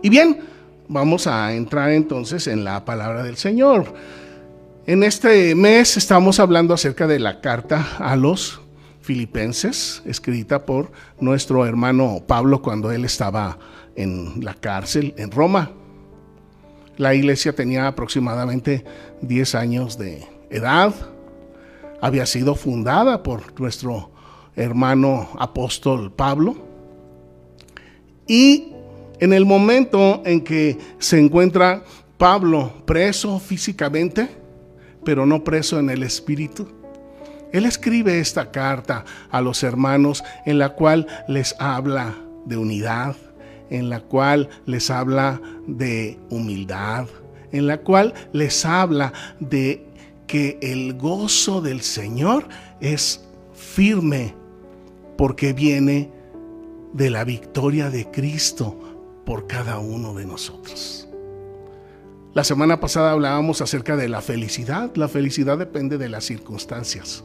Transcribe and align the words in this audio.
Y 0.00 0.10
bien, 0.10 0.40
vamos 0.88 1.26
a 1.26 1.52
entrar 1.54 1.90
entonces 1.90 2.46
en 2.46 2.64
la 2.64 2.84
palabra 2.84 3.22
del 3.24 3.36
Señor. 3.36 3.92
En 4.86 5.02
este 5.02 5.54
mes 5.54 5.96
estamos 5.96 6.38
hablando 6.38 6.72
acerca 6.72 7.06
de 7.06 7.18
la 7.18 7.40
carta 7.40 7.96
a 7.98 8.14
los 8.14 8.60
filipenses, 9.02 10.02
escrita 10.06 10.64
por 10.64 10.92
nuestro 11.18 11.66
hermano 11.66 12.22
Pablo 12.26 12.62
cuando 12.62 12.92
él 12.92 13.04
estaba 13.04 13.58
en 13.96 14.44
la 14.44 14.54
cárcel 14.54 15.14
en 15.16 15.30
Roma. 15.30 15.72
La 16.96 17.14
iglesia 17.14 17.52
tenía 17.52 17.88
aproximadamente 17.88 18.84
10 19.22 19.54
años 19.56 19.98
de 19.98 20.26
edad. 20.48 20.94
Había 22.00 22.24
sido 22.24 22.54
fundada 22.54 23.22
por 23.24 23.60
nuestro 23.60 24.12
hermano 24.54 25.28
apóstol 25.38 26.12
Pablo. 26.12 26.56
Y 28.26 28.72
en 29.20 29.32
el 29.32 29.44
momento 29.44 30.22
en 30.24 30.40
que 30.40 30.78
se 30.98 31.18
encuentra 31.18 31.82
Pablo 32.16 32.72
preso 32.84 33.38
físicamente, 33.38 34.28
pero 35.04 35.26
no 35.26 35.44
preso 35.44 35.78
en 35.78 35.90
el 35.90 36.02
espíritu, 36.02 36.68
él 37.52 37.64
escribe 37.64 38.20
esta 38.20 38.50
carta 38.50 39.04
a 39.30 39.40
los 39.40 39.62
hermanos 39.62 40.22
en 40.44 40.58
la 40.58 40.70
cual 40.70 41.06
les 41.28 41.54
habla 41.58 42.14
de 42.44 42.56
unidad, 42.56 43.16
en 43.70 43.88
la 43.88 44.00
cual 44.00 44.48
les 44.66 44.90
habla 44.90 45.40
de 45.66 46.18
humildad, 46.30 47.06
en 47.52 47.66
la 47.66 47.78
cual 47.78 48.12
les 48.32 48.64
habla 48.66 49.12
de 49.40 49.86
que 50.26 50.58
el 50.60 50.94
gozo 50.94 51.62
del 51.62 51.80
Señor 51.80 52.46
es 52.80 53.24
firme 53.54 54.34
porque 55.16 55.52
viene 55.54 56.10
de 56.92 57.10
la 57.10 57.24
victoria 57.24 57.90
de 57.90 58.10
Cristo 58.10 58.87
por 59.28 59.46
cada 59.46 59.78
uno 59.78 60.14
de 60.14 60.24
nosotros. 60.24 61.06
La 62.32 62.44
semana 62.44 62.80
pasada 62.80 63.10
hablábamos 63.10 63.60
acerca 63.60 63.94
de 63.94 64.08
la 64.08 64.22
felicidad. 64.22 64.90
La 64.94 65.06
felicidad 65.06 65.58
depende 65.58 65.98
de 65.98 66.08
las 66.08 66.24
circunstancias. 66.24 67.24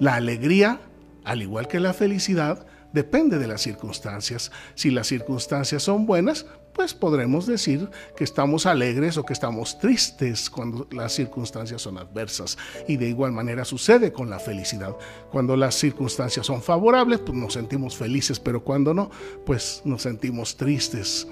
La 0.00 0.16
alegría, 0.16 0.80
al 1.22 1.40
igual 1.40 1.68
que 1.68 1.78
la 1.78 1.92
felicidad, 1.92 2.66
depende 2.92 3.38
de 3.38 3.46
las 3.46 3.62
circunstancias. 3.62 4.50
Si 4.74 4.90
las 4.90 5.06
circunstancias 5.06 5.82
son 5.82 6.06
buenas, 6.06 6.46
pues 6.72 6.94
podremos 6.94 7.46
decir 7.46 7.88
que 8.16 8.24
estamos 8.24 8.66
alegres 8.66 9.16
o 9.16 9.24
que 9.24 9.32
estamos 9.32 9.78
tristes 9.78 10.48
cuando 10.48 10.86
las 10.90 11.12
circunstancias 11.12 11.82
son 11.82 11.98
adversas. 11.98 12.56
Y 12.88 12.96
de 12.96 13.08
igual 13.08 13.32
manera 13.32 13.64
sucede 13.64 14.12
con 14.12 14.30
la 14.30 14.38
felicidad. 14.38 14.96
Cuando 15.30 15.56
las 15.56 15.74
circunstancias 15.74 16.46
son 16.46 16.62
favorables, 16.62 17.20
pues 17.20 17.36
nos 17.36 17.52
sentimos 17.52 17.96
felices, 17.96 18.40
pero 18.40 18.64
cuando 18.64 18.94
no, 18.94 19.10
pues 19.44 19.82
nos 19.84 20.02
sentimos 20.02 20.56
tristes. 20.56 21.26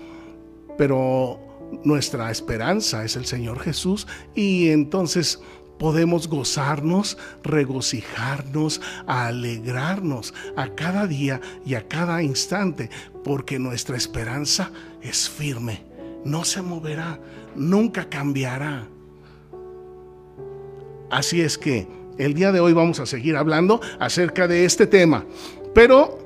Pero 0.76 1.40
nuestra 1.84 2.30
esperanza 2.30 3.04
es 3.04 3.16
el 3.16 3.26
Señor 3.26 3.60
Jesús 3.60 4.06
y 4.34 4.70
entonces 4.70 5.40
podemos 5.80 6.28
gozarnos, 6.28 7.16
regocijarnos, 7.42 8.82
alegrarnos 9.06 10.34
a 10.54 10.68
cada 10.68 11.06
día 11.06 11.40
y 11.64 11.74
a 11.74 11.88
cada 11.88 12.22
instante, 12.22 12.90
porque 13.24 13.58
nuestra 13.58 13.96
esperanza 13.96 14.70
es 15.00 15.28
firme, 15.28 15.82
no 16.22 16.44
se 16.44 16.60
moverá, 16.60 17.18
nunca 17.56 18.10
cambiará. 18.10 18.86
Así 21.10 21.40
es 21.40 21.56
que 21.56 21.88
el 22.18 22.34
día 22.34 22.52
de 22.52 22.60
hoy 22.60 22.74
vamos 22.74 23.00
a 23.00 23.06
seguir 23.06 23.34
hablando 23.34 23.80
acerca 23.98 24.46
de 24.46 24.66
este 24.66 24.86
tema, 24.86 25.24
pero 25.74 26.18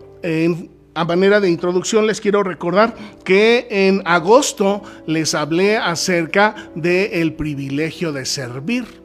a 0.94 1.04
manera 1.04 1.38
de 1.38 1.48
introducción 1.48 2.08
les 2.08 2.20
quiero 2.20 2.42
recordar 2.42 2.96
que 3.22 3.68
en 3.70 4.02
agosto 4.04 4.82
les 5.06 5.32
hablé 5.32 5.76
acerca 5.76 6.56
del 6.74 7.34
privilegio 7.34 8.12
de 8.12 8.26
servir 8.26 9.03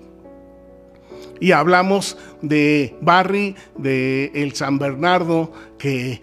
y 1.40 1.52
hablamos 1.52 2.18
de 2.42 2.96
Barry, 3.02 3.56
de 3.78 4.32
el 4.34 4.54
San 4.54 4.78
Bernardo, 4.78 5.52
que 5.78 6.22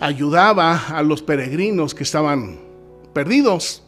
ayudaba 0.00 0.88
a 0.88 1.02
los 1.02 1.22
peregrinos 1.22 1.94
que 1.94 2.02
estaban 2.02 2.58
perdidos. 3.12 3.82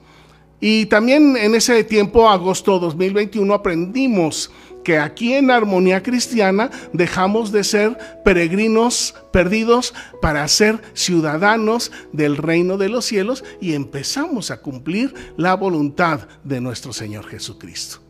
Y 0.61 0.87
también 0.87 1.37
en 1.37 1.55
ese 1.55 1.85
tiempo, 1.85 2.29
agosto 2.29 2.79
2021, 2.79 3.53
aprendimos 3.55 4.51
que 4.83 4.99
aquí 4.99 5.35
en 5.35 5.51
Armonía 5.51 6.03
Cristiana 6.03 6.71
dejamos 6.93 7.53
de 7.53 7.63
ser 7.63 7.99
peregrinos 8.25 9.15
perdidos 9.33 9.93
para 10.23 10.49
ser 10.49 10.81
ciudadanos 10.95 11.93
del 12.13 12.37
reino 12.37 12.79
de 12.79 12.89
los 12.89 13.05
cielos 13.05 13.45
y 13.61 13.75
empezamos 13.75 14.51
a 14.51 14.63
cumplir 14.63 15.15
la 15.37 15.55
voluntad 15.55 16.21
de 16.43 16.61
nuestro 16.61 16.93
Señor 16.93 17.27
Jesucristo. 17.27 18.08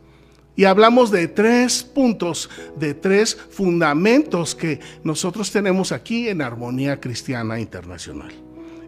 Y 0.59 0.65
hablamos 0.65 1.13
de 1.13 1.29
tres 1.29 1.85
puntos, 1.85 2.51
de 2.75 2.93
tres 2.93 3.39
fundamentos 3.49 4.57
que 4.57 4.81
nosotros 5.05 5.53
tenemos 5.53 5.93
aquí 5.93 6.29
en 6.29 6.43
Armonía 6.43 6.99
Cristiana 6.99 7.61
Internacional. 7.61 8.33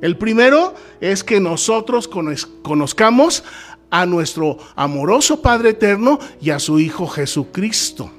El 0.00 0.18
primero 0.18 0.74
es 1.00 1.22
que 1.22 1.38
nosotros 1.38 2.08
conozcamos 2.08 3.44
a 3.88 4.04
nuestro 4.04 4.58
amoroso 4.74 5.42
Padre 5.42 5.70
Eterno 5.70 6.18
y 6.40 6.50
a 6.50 6.58
su 6.58 6.80
Hijo 6.80 7.06
Jesucristo. 7.06 8.10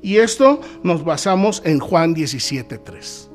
Y 0.00 0.18
esto 0.18 0.60
nos 0.84 1.04
basamos 1.04 1.62
en 1.64 1.80
Juan 1.80 2.14
17.3. 2.14 3.29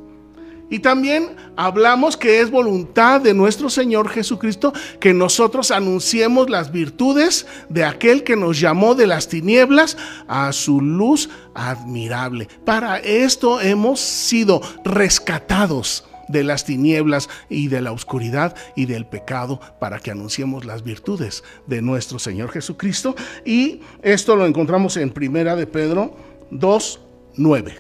Y 0.76 0.80
también 0.80 1.38
hablamos 1.56 2.18
que 2.18 2.42
es 2.42 2.52
voluntad 2.52 3.22
de 3.22 3.34
nuestro 3.34 3.70
Señor 3.70 4.10
Jesucristo 4.10 4.74
que 5.00 5.14
nosotros 5.14 5.72
anunciemos 5.72 6.50
las 6.50 6.70
virtudes 6.74 7.48
de 7.70 7.86
aquel 7.86 8.26
que 8.26 8.36
nos 8.36 8.60
llamó 8.60 8.94
de 8.94 9.08
las 9.08 9.30
tinieblas 9.30 9.96
a 10.28 10.52
su 10.52 10.82
luz 10.82 11.30
admirable. 11.54 12.50
Para 12.66 12.98
esto 12.98 13.62
hemos 13.62 14.02
sido 14.02 14.62
rescatados 14.84 16.04
de 16.28 16.44
las 16.44 16.66
tinieblas 16.66 17.30
y 17.48 17.70
de 17.70 17.80
la 17.80 17.94
oscuridad 17.94 18.54
y 18.76 18.86
del 18.86 19.06
pecado 19.06 19.62
para 19.80 20.00
que 20.00 20.12
anunciemos 20.12 20.66
las 20.66 20.84
virtudes 20.84 21.46
de 21.68 21.82
nuestro 21.82 22.20
Señor 22.20 22.52
Jesucristo. 22.52 23.16
Y 23.46 23.80
esto 24.02 24.36
lo 24.36 24.46
encontramos 24.46 24.98
en 24.98 25.10
Primera 25.10 25.56
de 25.56 25.68
Pedro 25.68 26.18
2, 26.52 27.00
9. 27.38 27.78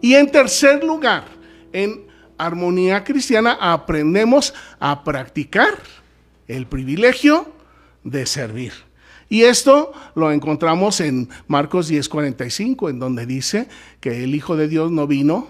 Y 0.00 0.14
en 0.14 0.30
tercer 0.30 0.82
lugar, 0.82 1.37
en 1.72 2.06
armonía 2.38 3.04
cristiana 3.04 3.58
aprendemos 3.60 4.54
a 4.78 5.04
practicar 5.04 5.78
el 6.46 6.66
privilegio 6.66 7.52
de 8.04 8.26
servir. 8.26 8.72
Y 9.28 9.42
esto 9.42 9.92
lo 10.14 10.32
encontramos 10.32 11.00
en 11.00 11.28
Marcos 11.46 11.90
10:45, 11.90 12.88
en 12.88 12.98
donde 12.98 13.26
dice 13.26 13.68
que 14.00 14.24
el 14.24 14.34
Hijo 14.34 14.56
de 14.56 14.68
Dios 14.68 14.90
no 14.90 15.06
vino 15.06 15.48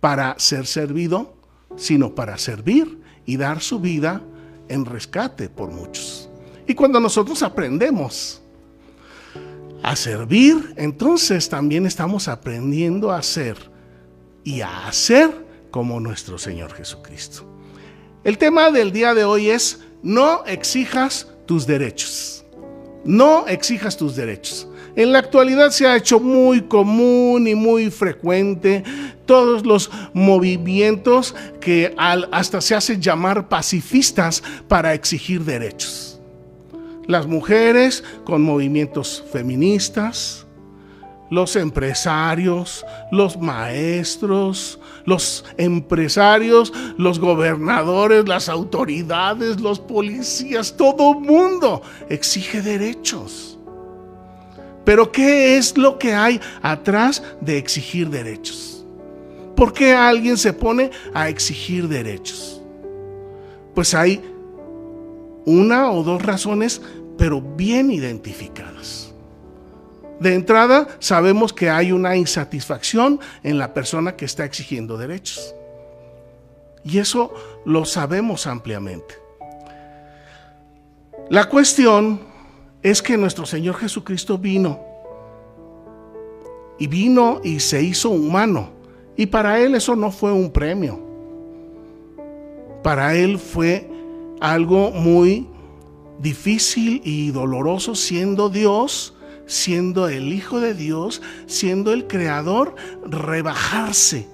para 0.00 0.38
ser 0.38 0.66
servido, 0.66 1.34
sino 1.76 2.14
para 2.14 2.36
servir 2.38 2.98
y 3.26 3.36
dar 3.36 3.60
su 3.60 3.78
vida 3.78 4.22
en 4.68 4.84
rescate 4.84 5.48
por 5.48 5.70
muchos. 5.70 6.28
Y 6.66 6.74
cuando 6.74 6.98
nosotros 6.98 7.42
aprendemos 7.42 8.40
a 9.82 9.94
servir, 9.94 10.74
entonces 10.76 11.48
también 11.48 11.86
estamos 11.86 12.26
aprendiendo 12.26 13.12
a 13.12 13.22
ser 13.22 13.73
y 14.44 14.60
a 14.60 14.86
hacer 14.86 15.30
como 15.70 15.98
nuestro 15.98 16.38
Señor 16.38 16.72
Jesucristo. 16.74 17.44
El 18.22 18.38
tema 18.38 18.70
del 18.70 18.92
día 18.92 19.14
de 19.14 19.24
hoy 19.24 19.50
es 19.50 19.80
no 20.02 20.44
exijas 20.46 21.28
tus 21.46 21.66
derechos. 21.66 22.44
No 23.04 23.46
exijas 23.48 23.96
tus 23.96 24.16
derechos. 24.16 24.68
En 24.96 25.12
la 25.12 25.18
actualidad 25.18 25.70
se 25.70 25.86
ha 25.86 25.96
hecho 25.96 26.20
muy 26.20 26.62
común 26.62 27.48
y 27.48 27.54
muy 27.54 27.90
frecuente 27.90 28.84
todos 29.26 29.66
los 29.66 29.90
movimientos 30.12 31.34
que 31.60 31.94
hasta 31.96 32.60
se 32.60 32.74
hacen 32.76 33.02
llamar 33.02 33.48
pacifistas 33.48 34.42
para 34.68 34.94
exigir 34.94 35.44
derechos. 35.44 36.20
Las 37.06 37.26
mujeres 37.26 38.04
con 38.24 38.42
movimientos 38.42 39.24
feministas, 39.32 40.43
los 41.34 41.56
empresarios, 41.56 42.86
los 43.10 43.36
maestros, 43.36 44.78
los 45.04 45.44
empresarios, 45.58 46.72
los 46.96 47.18
gobernadores, 47.18 48.28
las 48.28 48.48
autoridades, 48.48 49.60
los 49.60 49.80
policías, 49.80 50.76
todo 50.76 51.14
mundo 51.14 51.82
exige 52.08 52.62
derechos. 52.62 53.58
Pero 54.84 55.10
¿qué 55.10 55.56
es 55.56 55.76
lo 55.76 55.98
que 55.98 56.14
hay 56.14 56.40
atrás 56.62 57.22
de 57.40 57.58
exigir 57.58 58.08
derechos? 58.10 58.86
¿Por 59.56 59.72
qué 59.72 59.92
alguien 59.92 60.36
se 60.36 60.52
pone 60.52 60.90
a 61.14 61.28
exigir 61.28 61.88
derechos? 61.88 62.62
Pues 63.74 63.92
hay 63.94 64.22
una 65.46 65.90
o 65.90 66.02
dos 66.04 66.22
razones, 66.22 66.80
pero 67.18 67.40
bien 67.40 67.90
identificadas. 67.90 69.03
De 70.24 70.32
entrada, 70.32 70.88
sabemos 71.00 71.52
que 71.52 71.68
hay 71.68 71.92
una 71.92 72.16
insatisfacción 72.16 73.20
en 73.42 73.58
la 73.58 73.74
persona 73.74 74.16
que 74.16 74.24
está 74.24 74.46
exigiendo 74.46 74.96
derechos. 74.96 75.54
Y 76.82 76.96
eso 76.96 77.34
lo 77.66 77.84
sabemos 77.84 78.46
ampliamente. 78.46 79.16
La 81.28 81.46
cuestión 81.50 82.20
es 82.82 83.02
que 83.02 83.18
nuestro 83.18 83.44
Señor 83.44 83.74
Jesucristo 83.74 84.38
vino 84.38 84.80
y 86.78 86.86
vino 86.86 87.42
y 87.44 87.60
se 87.60 87.82
hizo 87.82 88.08
humano. 88.08 88.70
Y 89.18 89.26
para 89.26 89.60
Él 89.60 89.74
eso 89.74 89.94
no 89.94 90.10
fue 90.10 90.32
un 90.32 90.50
premio. 90.50 90.98
Para 92.82 93.14
Él 93.14 93.38
fue 93.38 93.90
algo 94.40 94.90
muy 94.90 95.46
difícil 96.18 97.02
y 97.04 97.30
doloroso 97.30 97.94
siendo 97.94 98.48
Dios, 98.48 99.13
siendo 99.46 100.08
el 100.08 100.32
Hijo 100.32 100.60
de 100.60 100.74
Dios, 100.74 101.22
siendo 101.46 101.92
el 101.92 102.06
Creador, 102.06 102.74
rebajarse 103.04 104.26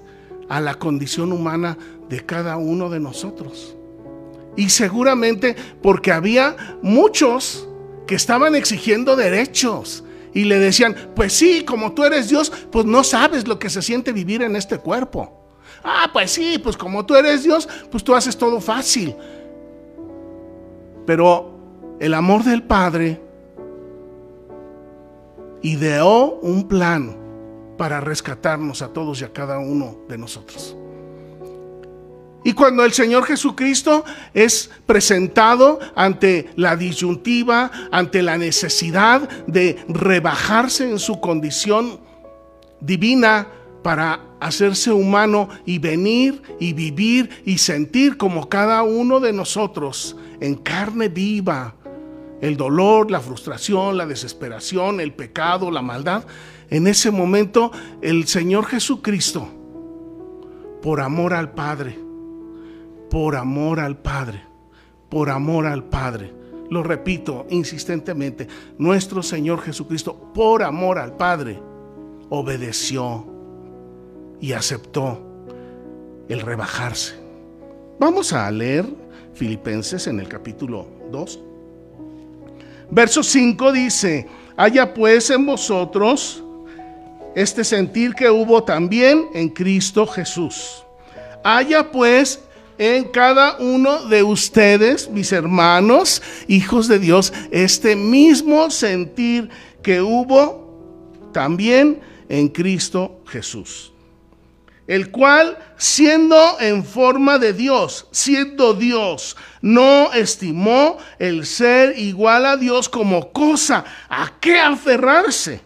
a 0.49 0.59
la 0.59 0.75
condición 0.75 1.31
humana 1.31 1.77
de 2.09 2.25
cada 2.25 2.57
uno 2.57 2.89
de 2.89 2.99
nosotros. 2.99 3.75
Y 4.57 4.69
seguramente 4.69 5.55
porque 5.81 6.11
había 6.11 6.55
muchos 6.81 7.67
que 8.05 8.15
estaban 8.15 8.55
exigiendo 8.55 9.15
derechos 9.15 10.03
y 10.33 10.43
le 10.43 10.59
decían, 10.59 10.95
pues 11.15 11.33
sí, 11.33 11.63
como 11.63 11.93
tú 11.93 12.03
eres 12.03 12.29
Dios, 12.29 12.51
pues 12.71 12.85
no 12.85 13.03
sabes 13.03 13.47
lo 13.47 13.59
que 13.59 13.69
se 13.69 13.81
siente 13.81 14.11
vivir 14.11 14.41
en 14.41 14.55
este 14.55 14.77
cuerpo. 14.77 15.41
Ah, 15.83 16.09
pues 16.11 16.31
sí, 16.31 16.59
pues 16.61 16.77
como 16.77 17.05
tú 17.05 17.15
eres 17.15 17.43
Dios, 17.43 17.67
pues 17.89 18.03
tú 18.03 18.13
haces 18.13 18.37
todo 18.37 18.59
fácil. 18.59 19.15
Pero 21.05 21.57
el 21.99 22.13
amor 22.13 22.43
del 22.43 22.63
Padre 22.63 23.21
ideó 25.61 26.39
un 26.41 26.67
plan 26.67 27.17
para 27.77 27.99
rescatarnos 27.99 28.81
a 28.81 28.89
todos 28.93 29.21
y 29.21 29.23
a 29.23 29.33
cada 29.33 29.59
uno 29.59 29.97
de 30.07 30.17
nosotros. 30.17 30.75
Y 32.43 32.53
cuando 32.53 32.83
el 32.83 32.91
Señor 32.91 33.25
Jesucristo 33.25 34.03
es 34.33 34.71
presentado 34.87 35.79
ante 35.95 36.49
la 36.55 36.75
disyuntiva, 36.75 37.71
ante 37.91 38.23
la 38.23 38.37
necesidad 38.37 39.29
de 39.45 39.83
rebajarse 39.87 40.89
en 40.89 40.97
su 40.97 41.19
condición 41.19 41.99
divina 42.79 43.47
para 43.83 44.21
hacerse 44.39 44.91
humano 44.91 45.49
y 45.65 45.77
venir 45.77 46.41
y 46.59 46.73
vivir 46.73 47.29
y 47.45 47.59
sentir 47.59 48.17
como 48.17 48.49
cada 48.49 48.81
uno 48.81 49.19
de 49.19 49.33
nosotros 49.33 50.15
en 50.39 50.55
carne 50.55 51.09
viva 51.09 51.75
el 52.41 52.57
dolor, 52.57 53.11
la 53.11 53.21
frustración, 53.21 53.97
la 53.97 54.07
desesperación, 54.07 54.99
el 54.99 55.13
pecado, 55.13 55.71
la 55.71 55.81
maldad, 55.81 56.25
en 56.69 56.87
ese 56.87 57.11
momento 57.11 57.71
el 58.01 58.27
Señor 58.27 58.65
Jesucristo, 58.65 59.47
por 60.81 60.99
amor 60.99 61.33
al 61.33 61.51
Padre, 61.51 61.97
por 63.09 63.35
amor 63.35 63.79
al 63.79 63.97
Padre, 63.97 64.43
por 65.09 65.29
amor 65.29 65.67
al 65.67 65.83
Padre. 65.83 66.33
Lo 66.69 66.83
repito 66.83 67.45
insistentemente, 67.49 68.47
nuestro 68.77 69.21
Señor 69.21 69.61
Jesucristo, 69.61 70.31
por 70.33 70.63
amor 70.63 70.97
al 70.97 71.17
Padre, 71.17 71.61
obedeció 72.29 73.25
y 74.39 74.53
aceptó 74.53 75.21
el 76.29 76.39
rebajarse. 76.39 77.15
Vamos 77.99 78.33
a 78.33 78.49
leer 78.49 78.85
Filipenses 79.33 80.07
en 80.07 80.19
el 80.19 80.27
capítulo 80.27 80.87
2. 81.11 81.50
Verso 82.91 83.23
5 83.23 83.71
dice, 83.71 84.27
haya 84.57 84.93
pues 84.93 85.29
en 85.29 85.45
vosotros 85.45 86.43
este 87.35 87.63
sentir 87.63 88.13
que 88.13 88.29
hubo 88.29 88.63
también 88.63 89.27
en 89.33 89.47
Cristo 89.49 90.05
Jesús. 90.05 90.83
Haya 91.43 91.89
pues 91.89 92.41
en 92.77 93.05
cada 93.05 93.57
uno 93.59 94.05
de 94.07 94.23
ustedes, 94.23 95.09
mis 95.09 95.31
hermanos, 95.31 96.21
hijos 96.47 96.89
de 96.89 96.99
Dios, 96.99 97.31
este 97.51 97.95
mismo 97.95 98.69
sentir 98.69 99.49
que 99.81 100.01
hubo 100.01 101.29
también 101.31 102.01
en 102.27 102.49
Cristo 102.49 103.21
Jesús. 103.25 103.90
El 104.91 105.09
cual, 105.09 105.57
siendo 105.77 106.59
en 106.59 106.83
forma 106.83 107.39
de 107.39 107.53
Dios, 107.53 108.07
siendo 108.11 108.73
Dios, 108.73 109.37
no 109.61 110.11
estimó 110.11 110.97
el 111.17 111.45
ser 111.45 111.97
igual 111.97 112.45
a 112.45 112.57
Dios 112.57 112.89
como 112.89 113.31
cosa 113.31 113.85
a 114.09 114.33
qué 114.41 114.59
aferrarse 114.59 115.61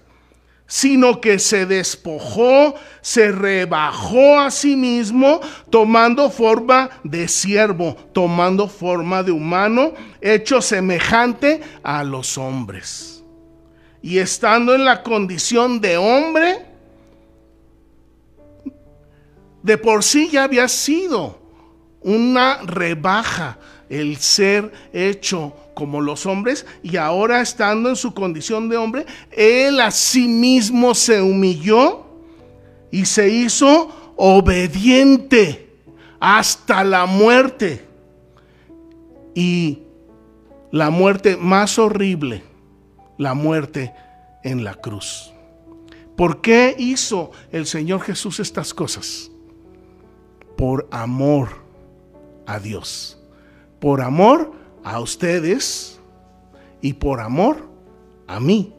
sino 0.67 1.21
que 1.21 1.39
se 1.39 1.65
despojó, 1.65 2.75
se 3.01 3.31
rebajó 3.31 4.39
a 4.39 4.51
sí 4.51 4.75
mismo, 4.75 5.39
tomando 5.69 6.29
forma 6.29 6.89
de 7.03 7.27
siervo, 7.27 7.95
tomando 8.13 8.67
forma 8.67 9.23
de 9.23 9.31
humano, 9.31 9.93
hecho 10.21 10.61
semejante 10.61 11.61
a 11.83 12.03
los 12.03 12.37
hombres. 12.37 13.23
Y 14.01 14.17
estando 14.19 14.73
en 14.75 14.85
la 14.85 15.03
condición 15.03 15.81
de 15.81 15.97
hombre, 15.97 16.74
de 19.65 19.79
por 19.79 20.03
sí 20.03 20.29
ya 20.31 20.43
había 20.43 20.67
sido 20.67 21.39
una 22.01 22.59
rebaja 22.61 23.57
el 23.89 24.17
ser 24.17 24.71
hecho 24.93 25.55
como 25.73 26.01
los 26.01 26.27
hombres 26.27 26.67
y 26.83 26.97
ahora 26.97 27.41
estando 27.41 27.89
en 27.89 27.95
su 27.95 28.13
condición 28.13 28.69
de 28.69 28.77
hombre, 28.77 29.07
él 29.31 29.79
a 29.81 29.89
sí 29.89 30.27
mismo 30.27 30.93
se 30.93 31.19
humilló 31.19 32.05
y 32.91 33.05
se 33.05 33.27
hizo 33.27 34.13
obediente 34.15 35.67
hasta 36.19 36.83
la 36.83 37.07
muerte. 37.07 37.87
Y 39.33 39.79
la 40.71 40.91
muerte 40.91 41.37
más 41.37 41.79
horrible, 41.79 42.43
la 43.17 43.33
muerte 43.33 43.93
en 44.43 44.63
la 44.63 44.75
cruz. 44.75 45.33
¿Por 46.15 46.39
qué 46.41 46.75
hizo 46.77 47.31
el 47.51 47.65
Señor 47.65 48.01
Jesús 48.01 48.39
estas 48.39 48.71
cosas? 48.71 49.31
Por 50.57 50.87
amor 50.91 51.49
a 52.45 52.59
Dios. 52.59 53.17
Por 53.79 54.01
amor 54.01 54.53
a 54.83 54.99
ustedes 54.99 55.99
y 56.81 56.93
por 56.93 57.19
amor 57.19 57.57
a 58.27 58.39
mí. 58.39 58.73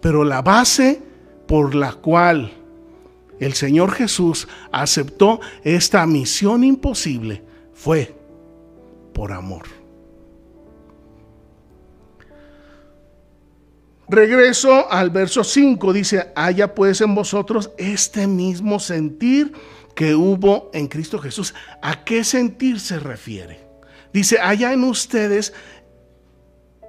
Pero 0.00 0.24
la 0.24 0.42
base 0.42 1.02
por 1.46 1.74
la 1.74 1.92
cual 1.92 2.52
el 3.38 3.54
Señor 3.54 3.92
Jesús 3.92 4.48
aceptó 4.72 5.40
esta 5.62 6.06
misión 6.06 6.64
imposible 6.64 7.42
fue 7.74 8.14
por 9.12 9.32
amor. 9.32 9.64
Regreso 14.08 14.90
al 14.90 15.10
verso 15.10 15.42
5, 15.42 15.92
dice, 15.92 16.32
haya 16.36 16.74
pues 16.74 17.00
en 17.00 17.14
vosotros 17.14 17.72
este 17.76 18.26
mismo 18.26 18.78
sentir 18.78 19.52
que 19.96 20.14
hubo 20.14 20.70
en 20.74 20.86
Cristo 20.86 21.18
Jesús. 21.18 21.54
¿A 21.82 22.04
qué 22.04 22.22
sentir 22.22 22.78
se 22.78 23.00
refiere? 23.00 23.66
Dice, 24.12 24.38
haya 24.38 24.72
en 24.72 24.84
ustedes 24.84 25.52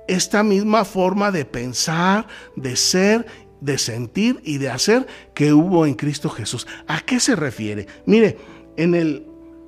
esta 0.07 0.43
misma 0.43 0.85
forma 0.85 1.31
de 1.31 1.45
pensar, 1.45 2.27
de 2.55 2.75
ser, 2.75 3.25
de 3.61 3.77
sentir 3.77 4.39
y 4.43 4.57
de 4.57 4.69
hacer 4.69 5.07
que 5.33 5.53
hubo 5.53 5.85
en 5.85 5.95
Cristo 5.95 6.29
Jesús. 6.29 6.67
¿A 6.85 6.99
qué 6.99 7.19
se 7.19 7.35
refiere? 7.35 7.87
Mire, 8.05 8.37
en 8.75 8.93
el 8.93 9.25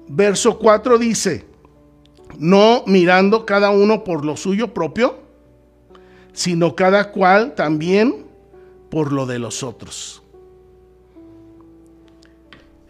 verso 0.10 0.60
4 0.60 0.98
dice, 0.98 1.46
no 2.38 2.84
mirando 2.88 3.46
cada 3.46 3.70
uno 3.70 4.04
por 4.04 4.26
lo 4.26 4.36
suyo 4.36 4.74
propio, 4.74 5.18
sino 6.34 6.76
cada 6.76 7.12
cual 7.12 7.56
también 7.56 8.28
por 8.92 9.14
lo 9.14 9.26
de 9.26 9.40
los 9.40 9.64
otros. 9.64 10.24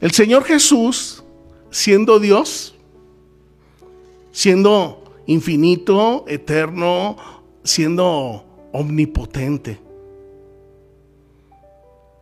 El 0.01 0.11
Señor 0.11 0.45
Jesús, 0.45 1.23
siendo 1.71 2.19
Dios, 2.19 2.75
siendo 4.31 5.03
infinito, 5.25 6.23
eterno, 6.27 7.17
siendo 7.63 8.45
omnipotente. 8.71 9.79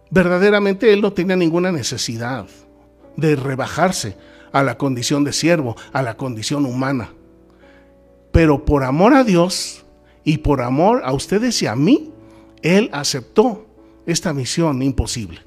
Verdaderamente 0.09 0.91
Él 0.91 1.01
no 1.01 1.13
tenía 1.13 1.35
ninguna 1.35 1.71
necesidad 1.71 2.47
de 3.15 3.35
rebajarse 3.35 4.17
a 4.51 4.63
la 4.63 4.77
condición 4.77 5.23
de 5.23 5.33
siervo, 5.33 5.75
a 5.93 6.01
la 6.01 6.17
condición 6.17 6.65
humana. 6.65 7.13
Pero 8.31 8.65
por 8.65 8.83
amor 8.83 9.13
a 9.13 9.23
Dios 9.23 9.85
y 10.23 10.39
por 10.39 10.61
amor 10.61 11.01
a 11.03 11.13
ustedes 11.13 11.61
y 11.61 11.67
a 11.67 11.75
mí, 11.75 12.11
Él 12.61 12.89
aceptó 12.91 13.67
esta 14.05 14.33
misión 14.33 14.81
imposible. 14.81 15.46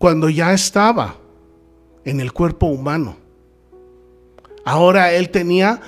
Cuando 0.00 0.30
ya 0.30 0.54
estaba 0.54 1.14
en 2.06 2.20
el 2.20 2.32
cuerpo 2.32 2.64
humano. 2.64 3.18
Ahora 4.64 5.12
él 5.12 5.28
tenía 5.28 5.78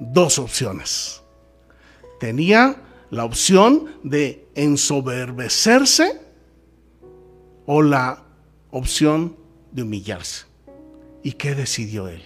dos 0.00 0.38
opciones. 0.38 1.22
Tenía 2.18 2.82
la 3.10 3.26
opción 3.26 3.90
de 4.02 4.48
ensoberbecerse 4.54 6.18
o 7.66 7.82
la 7.82 8.24
opción 8.70 9.36
de 9.70 9.82
humillarse. 9.82 10.46
¿Y 11.22 11.32
qué 11.32 11.54
decidió 11.54 12.08
él? 12.08 12.22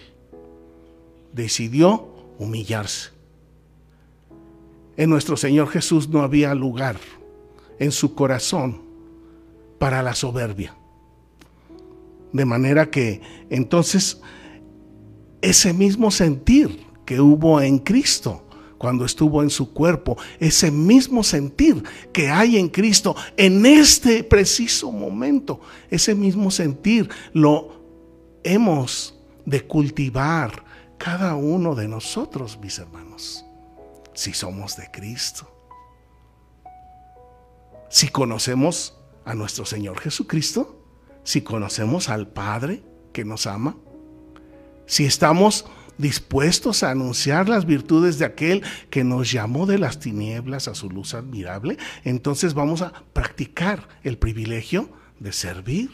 decidió 1.33 2.07
humillarse. 2.39 3.09
En 4.95 5.09
nuestro 5.09 5.35
Señor 5.35 5.67
Jesús 5.67 6.07
no 6.07 6.21
había 6.21 6.53
lugar 6.53 6.97
en 7.79 7.91
su 7.91 8.13
corazón 8.13 8.82
para 9.79 10.01
la 10.03 10.15
soberbia. 10.15 10.75
De 12.31 12.45
manera 12.45 12.89
que 12.89 13.21
entonces 13.49 14.19
ese 15.41 15.73
mismo 15.73 16.09
sentir 16.09 16.85
que 17.05 17.19
hubo 17.19 17.61
en 17.61 17.79
Cristo 17.79 18.43
cuando 18.77 19.05
estuvo 19.05 19.43
en 19.43 19.49
su 19.49 19.71
cuerpo, 19.71 20.17
ese 20.39 20.71
mismo 20.71 21.23
sentir 21.23 21.83
que 22.11 22.29
hay 22.29 22.57
en 22.57 22.67
Cristo 22.67 23.15
en 23.37 23.65
este 23.65 24.23
preciso 24.23 24.91
momento, 24.91 25.61
ese 25.89 26.15
mismo 26.15 26.51
sentir 26.51 27.09
lo 27.31 27.81
hemos 28.43 29.17
de 29.45 29.65
cultivar 29.65 30.63
cada 30.97 31.35
uno 31.35 31.75
de 31.75 31.87
nosotros, 31.87 32.57
mis 32.61 32.79
hermanos, 32.79 33.45
si 34.13 34.33
somos 34.33 34.75
de 34.75 34.89
Cristo. 34.91 35.49
Si 37.89 38.07
conocemos 38.07 38.97
a 39.25 39.33
nuestro 39.33 39.65
Señor 39.65 39.99
Jesucristo, 39.99 40.79
si 41.23 41.41
conocemos 41.41 42.09
al 42.09 42.27
Padre 42.27 42.83
que 43.13 43.25
nos 43.25 43.47
ama, 43.47 43.77
si 44.85 45.05
estamos 45.05 45.65
dispuestos 45.97 46.83
a 46.83 46.91
anunciar 46.91 47.47
las 47.47 47.65
virtudes 47.65 48.19
de 48.19 48.25
aquel 48.25 48.63
que 48.89 49.03
nos 49.03 49.31
llamó 49.31 49.65
de 49.65 49.77
las 49.77 49.99
tinieblas 49.99 50.67
a 50.67 50.75
su 50.75 50.89
luz 50.89 51.13
admirable, 51.13 51.77
entonces 52.03 52.53
vamos 52.53 52.81
a 52.81 52.91
practicar 53.13 53.87
el 54.03 54.17
privilegio 54.17 54.89
de 55.19 55.31
servir. 55.31 55.91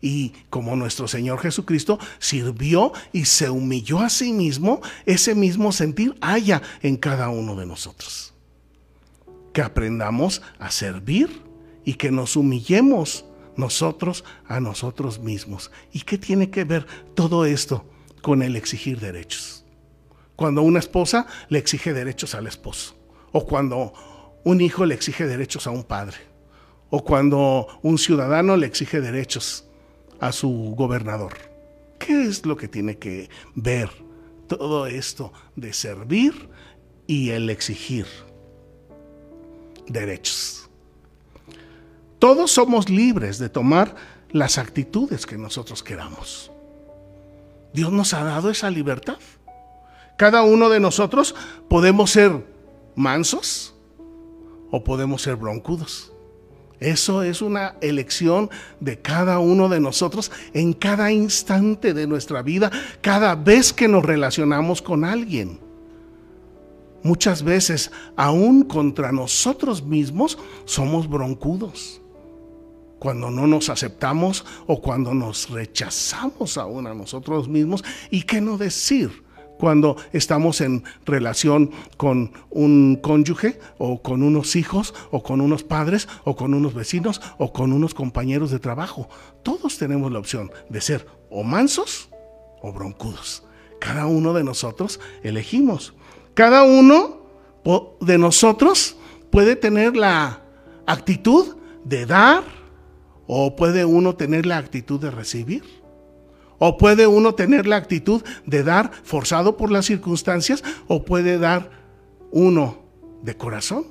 Y 0.00 0.34
como 0.50 0.76
nuestro 0.76 1.08
Señor 1.08 1.40
Jesucristo 1.40 1.98
sirvió 2.18 2.92
y 3.12 3.24
se 3.24 3.48
humilló 3.48 4.00
a 4.00 4.10
sí 4.10 4.32
mismo, 4.32 4.82
ese 5.06 5.34
mismo 5.34 5.72
sentir 5.72 6.14
haya 6.20 6.60
en 6.82 6.96
cada 6.96 7.30
uno 7.30 7.56
de 7.56 7.64
nosotros. 7.64 8.34
Que 9.54 9.62
aprendamos 9.62 10.42
a 10.58 10.70
servir 10.70 11.42
y 11.84 11.94
que 11.94 12.10
nos 12.10 12.36
humillemos 12.36 13.24
nosotros 13.56 14.24
a 14.46 14.60
nosotros 14.60 15.18
mismos. 15.18 15.70
¿Y 15.92 16.00
qué 16.00 16.18
tiene 16.18 16.50
que 16.50 16.64
ver 16.64 16.86
todo 17.14 17.44
esto 17.44 17.84
con 18.22 18.42
el 18.42 18.56
exigir 18.56 19.00
derechos? 19.00 19.64
Cuando 20.36 20.62
una 20.62 20.80
esposa 20.80 21.26
le 21.48 21.58
exige 21.58 21.92
derechos 21.92 22.34
al 22.34 22.46
esposo, 22.46 22.96
o 23.32 23.46
cuando 23.46 23.92
un 24.44 24.60
hijo 24.60 24.84
le 24.84 24.94
exige 24.94 25.26
derechos 25.26 25.66
a 25.66 25.70
un 25.70 25.84
padre, 25.84 26.16
o 26.90 27.04
cuando 27.04 27.66
un 27.82 27.98
ciudadano 27.98 28.56
le 28.56 28.66
exige 28.66 29.00
derechos 29.00 29.64
a 30.20 30.32
su 30.32 30.74
gobernador. 30.76 31.34
¿Qué 31.98 32.24
es 32.24 32.44
lo 32.44 32.56
que 32.56 32.68
tiene 32.68 32.98
que 32.98 33.30
ver 33.54 33.90
todo 34.48 34.86
esto 34.86 35.32
de 35.56 35.72
servir 35.72 36.48
y 37.06 37.30
el 37.30 37.50
exigir 37.50 38.06
derechos? 39.86 40.63
Todos 42.24 42.52
somos 42.52 42.88
libres 42.88 43.38
de 43.38 43.50
tomar 43.50 43.94
las 44.30 44.56
actitudes 44.56 45.26
que 45.26 45.36
nosotros 45.36 45.82
queramos. 45.82 46.50
Dios 47.74 47.92
nos 47.92 48.14
ha 48.14 48.24
dado 48.24 48.48
esa 48.48 48.70
libertad. 48.70 49.18
Cada 50.16 50.42
uno 50.42 50.70
de 50.70 50.80
nosotros 50.80 51.34
podemos 51.68 52.12
ser 52.12 52.32
mansos 52.94 53.74
o 54.70 54.82
podemos 54.82 55.20
ser 55.20 55.36
broncudos. 55.36 56.14
Eso 56.80 57.22
es 57.22 57.42
una 57.42 57.74
elección 57.82 58.48
de 58.80 58.98
cada 59.02 59.38
uno 59.38 59.68
de 59.68 59.80
nosotros 59.80 60.32
en 60.54 60.72
cada 60.72 61.12
instante 61.12 61.92
de 61.92 62.06
nuestra 62.06 62.40
vida, 62.40 62.70
cada 63.02 63.34
vez 63.34 63.70
que 63.70 63.86
nos 63.86 64.02
relacionamos 64.02 64.80
con 64.80 65.04
alguien. 65.04 65.60
Muchas 67.02 67.42
veces, 67.42 67.92
aún 68.16 68.62
contra 68.62 69.12
nosotros 69.12 69.82
mismos, 69.84 70.38
somos 70.64 71.06
broncudos. 71.06 72.00
Cuando 73.04 73.30
no 73.30 73.46
nos 73.46 73.68
aceptamos 73.68 74.46
o 74.66 74.80
cuando 74.80 75.12
nos 75.12 75.50
rechazamos 75.50 76.56
aún 76.56 76.86
a 76.86 76.94
nosotros 76.94 77.48
mismos. 77.48 77.84
¿Y 78.10 78.22
qué 78.22 78.40
no 78.40 78.56
decir? 78.56 79.22
cuando 79.58 79.96
estamos 80.14 80.62
en 80.62 80.84
relación 81.04 81.70
con 81.98 82.32
un 82.48 82.98
cónyuge 83.02 83.60
o 83.76 84.00
con 84.00 84.22
unos 84.22 84.56
hijos 84.56 84.94
o 85.10 85.22
con 85.22 85.42
unos 85.42 85.62
padres 85.62 86.08
o 86.24 86.34
con 86.34 86.54
unos 86.54 86.72
vecinos 86.72 87.20
o 87.36 87.52
con 87.52 87.74
unos 87.74 87.92
compañeros 87.92 88.50
de 88.50 88.58
trabajo. 88.58 89.06
Todos 89.42 89.76
tenemos 89.76 90.10
la 90.10 90.18
opción 90.18 90.50
de 90.70 90.80
ser 90.80 91.06
o 91.28 91.44
mansos 91.44 92.08
o 92.62 92.72
broncudos. 92.72 93.44
Cada 93.80 94.06
uno 94.06 94.32
de 94.32 94.44
nosotros 94.44 94.98
elegimos. 95.22 95.92
Cada 96.32 96.62
uno 96.62 97.20
de 98.00 98.16
nosotros 98.16 98.96
puede 99.30 99.56
tener 99.56 99.94
la 99.94 100.42
actitud 100.86 101.56
de 101.84 102.06
dar 102.06 102.63
o 103.26 103.56
puede 103.56 103.84
uno 103.84 104.16
tener 104.16 104.46
la 104.46 104.58
actitud 104.58 105.00
de 105.00 105.10
recibir. 105.10 105.62
O 106.58 106.78
puede 106.78 107.06
uno 107.06 107.34
tener 107.34 107.66
la 107.66 107.76
actitud 107.76 108.22
de 108.46 108.62
dar 108.62 108.90
forzado 109.02 109.56
por 109.56 109.70
las 109.70 109.86
circunstancias 109.86 110.62
o 110.86 111.04
puede 111.04 111.38
dar 111.38 111.70
uno 112.30 112.78
de 113.22 113.36
corazón. 113.36 113.86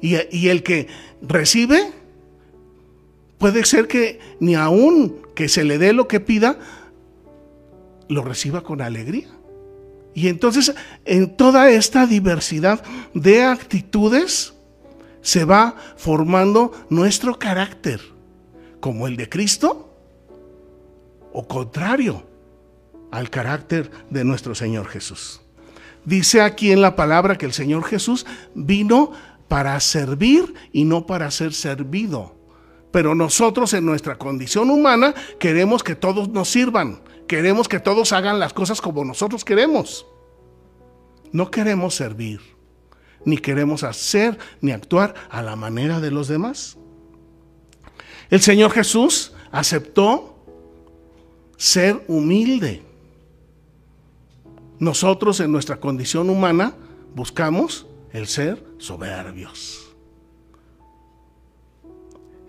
Y, 0.00 0.48
el 0.48 0.62
que 0.62 0.88
recibe 1.22 1.90
puede 3.38 3.64
ser 3.64 3.88
que 3.88 4.20
ni 4.40 4.54
aún 4.54 5.16
que 5.34 5.48
se 5.48 5.64
le 5.64 5.78
dé 5.78 5.92
lo 5.92 6.06
que 6.06 6.20
pida, 6.20 6.58
lo 8.08 8.22
reciba 8.22 8.62
con 8.62 8.80
alegría. 8.80 9.28
Y 10.14 10.28
entonces 10.28 10.74
en 11.04 11.36
toda 11.36 11.70
esta 11.70 12.06
diversidad 12.06 12.82
de 13.14 13.42
actitudes 13.42 14.55
se 15.26 15.44
va 15.44 15.74
formando 15.96 16.70
nuestro 16.88 17.36
carácter, 17.36 18.00
como 18.78 19.08
el 19.08 19.16
de 19.16 19.28
Cristo 19.28 19.92
o 21.32 21.48
contrario 21.48 22.22
al 23.10 23.28
carácter 23.28 23.90
de 24.08 24.22
nuestro 24.22 24.54
Señor 24.54 24.86
Jesús. 24.86 25.40
Dice 26.04 26.42
aquí 26.42 26.70
en 26.70 26.80
la 26.80 26.94
palabra 26.94 27.36
que 27.36 27.44
el 27.44 27.52
Señor 27.52 27.82
Jesús 27.82 28.24
vino 28.54 29.10
para 29.48 29.80
servir 29.80 30.54
y 30.70 30.84
no 30.84 31.06
para 31.06 31.28
ser 31.32 31.54
servido. 31.54 32.36
Pero 32.92 33.16
nosotros 33.16 33.72
en 33.74 33.84
nuestra 33.84 34.18
condición 34.18 34.70
humana 34.70 35.12
queremos 35.40 35.82
que 35.82 35.96
todos 35.96 36.28
nos 36.28 36.48
sirvan, 36.48 37.00
queremos 37.26 37.66
que 37.66 37.80
todos 37.80 38.12
hagan 38.12 38.38
las 38.38 38.52
cosas 38.52 38.80
como 38.80 39.04
nosotros 39.04 39.44
queremos. 39.44 40.06
No 41.32 41.50
queremos 41.50 41.96
servir, 41.96 42.55
ni 43.26 43.36
queremos 43.36 43.82
hacer 43.82 44.38
ni 44.62 44.70
actuar 44.70 45.14
a 45.28 45.42
la 45.42 45.56
manera 45.56 46.00
de 46.00 46.10
los 46.10 46.28
demás. 46.28 46.78
El 48.30 48.40
Señor 48.40 48.70
Jesús 48.70 49.32
aceptó 49.52 50.42
ser 51.58 52.02
humilde. 52.08 52.82
Nosotros 54.78 55.40
en 55.40 55.52
nuestra 55.52 55.78
condición 55.78 56.30
humana 56.30 56.74
buscamos 57.14 57.86
el 58.12 58.26
ser 58.28 58.64
soberbios. 58.78 59.85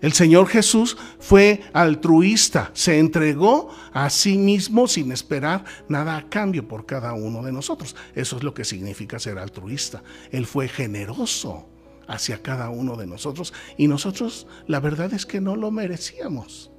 El 0.00 0.12
Señor 0.12 0.46
Jesús 0.46 0.96
fue 1.18 1.62
altruista, 1.72 2.70
se 2.72 2.98
entregó 2.98 3.68
a 3.92 4.10
sí 4.10 4.38
mismo 4.38 4.86
sin 4.86 5.10
esperar 5.10 5.64
nada 5.88 6.16
a 6.16 6.28
cambio 6.28 6.68
por 6.68 6.86
cada 6.86 7.14
uno 7.14 7.42
de 7.42 7.50
nosotros. 7.50 7.96
Eso 8.14 8.36
es 8.36 8.44
lo 8.44 8.54
que 8.54 8.64
significa 8.64 9.18
ser 9.18 9.38
altruista. 9.38 10.02
Él 10.30 10.46
fue 10.46 10.68
generoso 10.68 11.66
hacia 12.06 12.42
cada 12.42 12.70
uno 12.70 12.96
de 12.96 13.06
nosotros 13.06 13.52
y 13.76 13.88
nosotros 13.88 14.46
la 14.66 14.78
verdad 14.78 15.12
es 15.12 15.26
que 15.26 15.40
no 15.40 15.56
lo 15.56 15.72
merecíamos. 15.72 16.70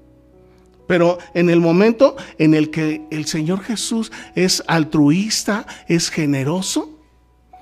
Pero 0.88 1.20
en 1.34 1.50
el 1.50 1.60
momento 1.60 2.16
en 2.38 2.54
el 2.54 2.72
que 2.72 3.06
el 3.12 3.26
Señor 3.26 3.62
Jesús 3.62 4.12
es 4.34 4.64
altruista, 4.66 5.68
es 5.88 6.10
generoso, 6.10 7.00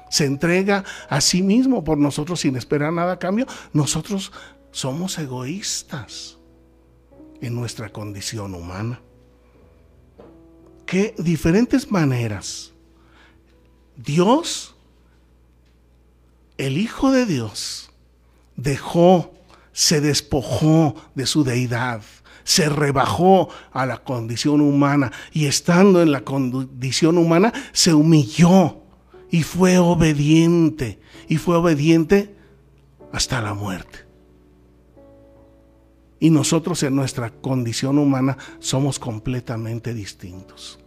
se 0.10 0.26
entrega 0.26 0.86
a 1.10 1.20
sí 1.20 1.42
mismo 1.42 1.84
por 1.84 1.98
nosotros 1.98 2.40
sin 2.40 2.56
esperar 2.56 2.94
nada 2.94 3.14
a 3.14 3.20
cambio, 3.20 3.46
nosotros 3.74 4.32
somos 4.72 5.18
egoístas 5.18 6.38
en 7.42 7.56
nuestra 7.56 7.90
condición 7.90 8.56
humana. 8.56 9.02
¿Qué 10.86 11.14
diferentes 11.18 11.92
maneras 11.92 12.74
Dios, 13.96 14.76
el 16.58 16.78
Hijo 16.78 17.12
de 17.12 17.26
Dios, 17.26 17.92
dejó, 18.56 19.34
se 19.74 20.02
despojó 20.02 20.96
de 21.16 21.26
su 21.26 21.44
deidad 21.44 22.02
se 22.48 22.70
rebajó 22.70 23.50
a 23.74 23.86
la 23.86 23.98
condición 23.98 24.62
humana 24.62 25.12
y 25.34 25.48
estando 25.48 26.02
en 26.02 26.14
la 26.14 26.22
condición 26.22 27.18
humana 27.18 27.52
se 27.74 27.94
humilló 27.94 28.78
y 29.30 29.44
fue 29.44 29.78
obediente 29.78 30.98
y 31.28 31.36
fue 31.36 31.58
obediente 31.58 32.34
hasta 33.12 33.42
la 33.42 33.54
muerte. 33.54 34.07
Y 36.20 36.30
nosotros 36.30 36.82
en 36.84 36.96
nuestra 36.96 37.30
condición 37.30 37.98
humana 37.98 38.38
somos 38.60 38.98
completamente 38.98 39.94
distintos. 39.94 40.80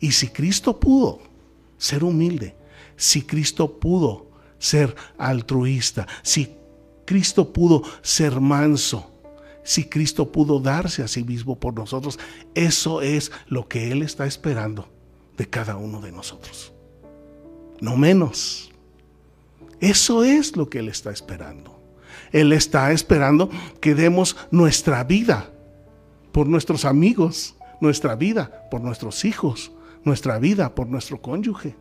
Y 0.00 0.12
si 0.12 0.28
Cristo 0.28 0.78
pudo 0.78 1.20
ser 1.78 2.04
humilde, 2.04 2.54
si 2.96 3.22
Cristo 3.22 3.78
pudo 3.78 4.26
ser 4.58 4.94
altruista, 5.16 6.06
si 6.22 6.54
Cristo 7.04 7.52
pudo 7.52 7.82
ser 8.02 8.40
manso, 8.40 9.10
si 9.62 9.84
Cristo 9.84 10.30
pudo 10.30 10.60
darse 10.60 11.02
a 11.02 11.08
sí 11.08 11.24
mismo 11.24 11.58
por 11.58 11.74
nosotros, 11.74 12.18
eso 12.54 13.00
es 13.00 13.32
lo 13.48 13.66
que 13.66 13.90
Él 13.90 14.02
está 14.02 14.26
esperando 14.26 14.88
de 15.38 15.48
cada 15.48 15.76
uno 15.76 16.00
de 16.00 16.12
nosotros. 16.12 16.72
No 17.80 17.96
menos. 17.96 18.70
Eso 19.80 20.22
es 20.22 20.56
lo 20.56 20.68
que 20.68 20.78
Él 20.78 20.88
está 20.88 21.10
esperando. 21.10 21.73
Él 22.32 22.52
está 22.52 22.92
esperando 22.92 23.50
que 23.80 23.94
demos 23.94 24.36
nuestra 24.50 25.04
vida 25.04 25.50
por 26.32 26.46
nuestros 26.48 26.84
amigos, 26.84 27.54
nuestra 27.80 28.16
vida 28.16 28.68
por 28.70 28.80
nuestros 28.80 29.24
hijos, 29.24 29.72
nuestra 30.04 30.38
vida 30.38 30.74
por 30.74 30.88
nuestro 30.88 31.20
cónyuge. 31.20 31.76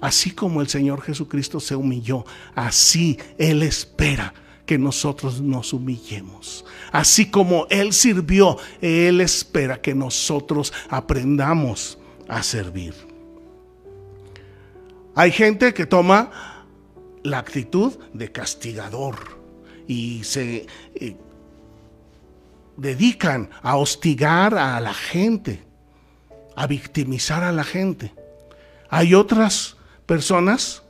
Así 0.00 0.30
como 0.32 0.60
el 0.60 0.68
Señor 0.68 1.00
Jesucristo 1.00 1.60
se 1.60 1.76
humilló, 1.76 2.24
así 2.54 3.18
Él 3.38 3.62
espera 3.62 4.34
que 4.66 4.78
nosotros 4.78 5.40
nos 5.40 5.72
humillemos. 5.72 6.64
Así 6.92 7.30
como 7.30 7.66
Él 7.70 7.92
sirvió, 7.92 8.56
Él 8.80 9.20
espera 9.20 9.80
que 9.80 9.94
nosotros 9.94 10.72
aprendamos 10.88 11.98
a 12.28 12.42
servir. 12.42 12.94
Hay 15.14 15.30
gente 15.30 15.72
que 15.74 15.86
toma 15.86 16.30
la 17.24 17.38
actitud 17.38 17.94
de 18.12 18.30
castigador 18.30 19.16
y 19.88 20.22
se 20.24 20.66
eh, 20.94 21.16
dedican 22.76 23.50
a 23.62 23.76
hostigar 23.76 24.56
a 24.56 24.78
la 24.80 24.94
gente, 24.94 25.64
a 26.54 26.66
victimizar 26.66 27.42
a 27.42 27.50
la 27.50 27.64
gente. 27.64 28.12
Hay 28.90 29.14
otras 29.14 29.76
personas 30.06 30.82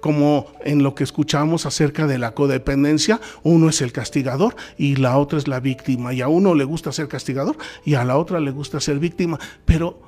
como 0.00 0.46
en 0.64 0.84
lo 0.84 0.94
que 0.94 1.02
escuchamos 1.02 1.66
acerca 1.66 2.06
de 2.06 2.18
la 2.18 2.32
codependencia, 2.32 3.20
uno 3.42 3.68
es 3.68 3.82
el 3.82 3.92
castigador 3.92 4.54
y 4.76 4.94
la 4.94 5.18
otra 5.18 5.38
es 5.38 5.48
la 5.48 5.58
víctima. 5.58 6.12
Y 6.12 6.22
a 6.22 6.28
uno 6.28 6.54
le 6.54 6.62
gusta 6.62 6.92
ser 6.92 7.08
castigador 7.08 7.56
y 7.84 7.94
a 7.94 8.04
la 8.04 8.16
otra 8.16 8.38
le 8.38 8.52
gusta 8.52 8.78
ser 8.80 9.00
víctima. 9.00 9.40
Pero 9.64 10.00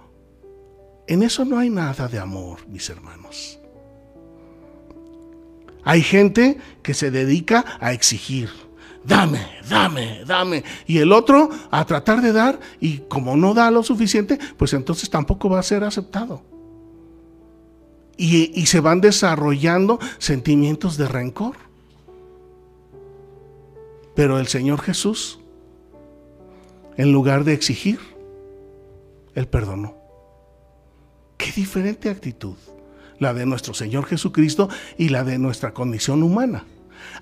en 1.09 1.25
eso 1.25 1.45
no 1.45 1.59
hay 1.59 1.71
nada 1.71 2.07
de 2.07 2.21
amor, 2.21 2.61
mis 2.69 2.89
hermanos. 2.89 3.60
Hay 5.85 6.03
gente 6.03 6.59
que 6.83 6.95
se 6.95 7.11
dedica 7.11 7.65
a 7.81 7.93
exigir. 7.93 8.51
Dame, 9.05 9.47
dame, 9.69 10.25
dame. 10.27 10.63
Y 10.87 10.99
el 10.99 11.13
otro 11.13 11.49
a 11.71 11.85
tratar 11.87 12.21
de 12.21 12.33
dar 12.33 12.61
y 12.81 12.99
como 13.09 13.37
no 13.37 13.55
da 13.55 13.71
lo 13.71 13.83
suficiente, 13.83 14.39
pues 14.57 14.75
entonces 14.75 15.09
tampoco 15.09 15.49
va 15.49 15.59
a 15.59 15.63
ser 15.63 15.85
aceptado 15.85 16.43
y, 18.21 18.67
se 18.67 18.81
van 18.81 19.01
desarrollando 19.01 19.99
sentimientos 20.19 20.99
de 20.99 21.09
rencor. 21.09 21.57
Pero 24.15 24.39
el 24.39 24.47
Señor 24.47 24.83
Jesús, 24.83 25.41
en 26.99 27.13
lugar 27.13 27.45
de 27.45 27.55
exigir, 27.55 27.99
Él 29.35 29.49
perdonó. 29.49 29.97
Qué 31.39 31.51
diferente 31.53 32.11
actitud 32.11 32.57
la 33.21 33.33
de 33.33 33.47
nuestro 33.47 33.73
Señor 33.73 34.07
Jesucristo 34.07 34.69
y 34.99 35.11
la 35.11 35.23
de 35.23 35.39
nuestra 35.39 35.73
condición 35.73 36.25
humana. 36.25 36.65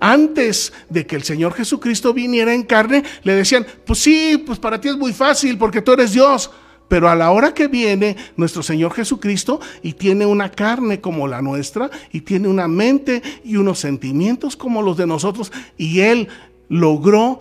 Antes 0.00 0.72
de 0.88 1.06
que 1.06 1.16
el 1.16 1.24
Señor 1.24 1.52
Jesucristo 1.52 2.14
viniera 2.14 2.54
en 2.54 2.62
carne, 2.62 3.04
le 3.24 3.34
decían, 3.34 3.66
pues 3.84 3.98
sí, 3.98 4.42
pues 4.46 4.58
para 4.58 4.80
ti 4.80 4.88
es 4.88 4.96
muy 4.96 5.12
fácil 5.12 5.58
porque 5.58 5.82
tú 5.82 5.92
eres 5.92 6.12
Dios. 6.12 6.50
Pero 6.88 7.10
a 7.10 7.14
la 7.14 7.30
hora 7.32 7.52
que 7.52 7.68
viene 7.68 8.16
nuestro 8.36 8.62
Señor 8.62 8.94
Jesucristo 8.94 9.60
y 9.82 9.92
tiene 9.92 10.24
una 10.24 10.50
carne 10.50 11.00
como 11.00 11.28
la 11.28 11.42
nuestra 11.42 11.90
y 12.12 12.22
tiene 12.22 12.48
una 12.48 12.66
mente 12.66 13.22
y 13.44 13.56
unos 13.56 13.80
sentimientos 13.80 14.56
como 14.56 14.80
los 14.80 14.96
de 14.96 15.06
nosotros 15.06 15.52
y 15.76 16.00
Él 16.00 16.28
logró 16.70 17.40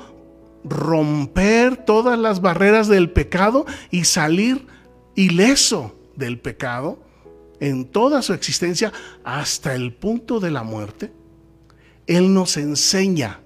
romper 0.65 1.77
todas 1.77 2.19
las 2.19 2.41
barreras 2.41 2.89
del 2.89 3.09
pecado 3.09 3.65
y 3.89 4.03
salir 4.03 4.65
ileso 5.15 5.95
del 6.17 6.39
pecado 6.39 6.99
en 7.59 7.85
toda 7.85 8.21
su 8.21 8.33
existencia 8.33 8.91
hasta 9.23 9.73
el 9.73 9.93
punto 9.93 10.39
de 10.39 10.51
la 10.51 10.63
muerte, 10.63 11.11
Él 12.05 12.33
nos 12.33 12.57
enseña 12.57 13.39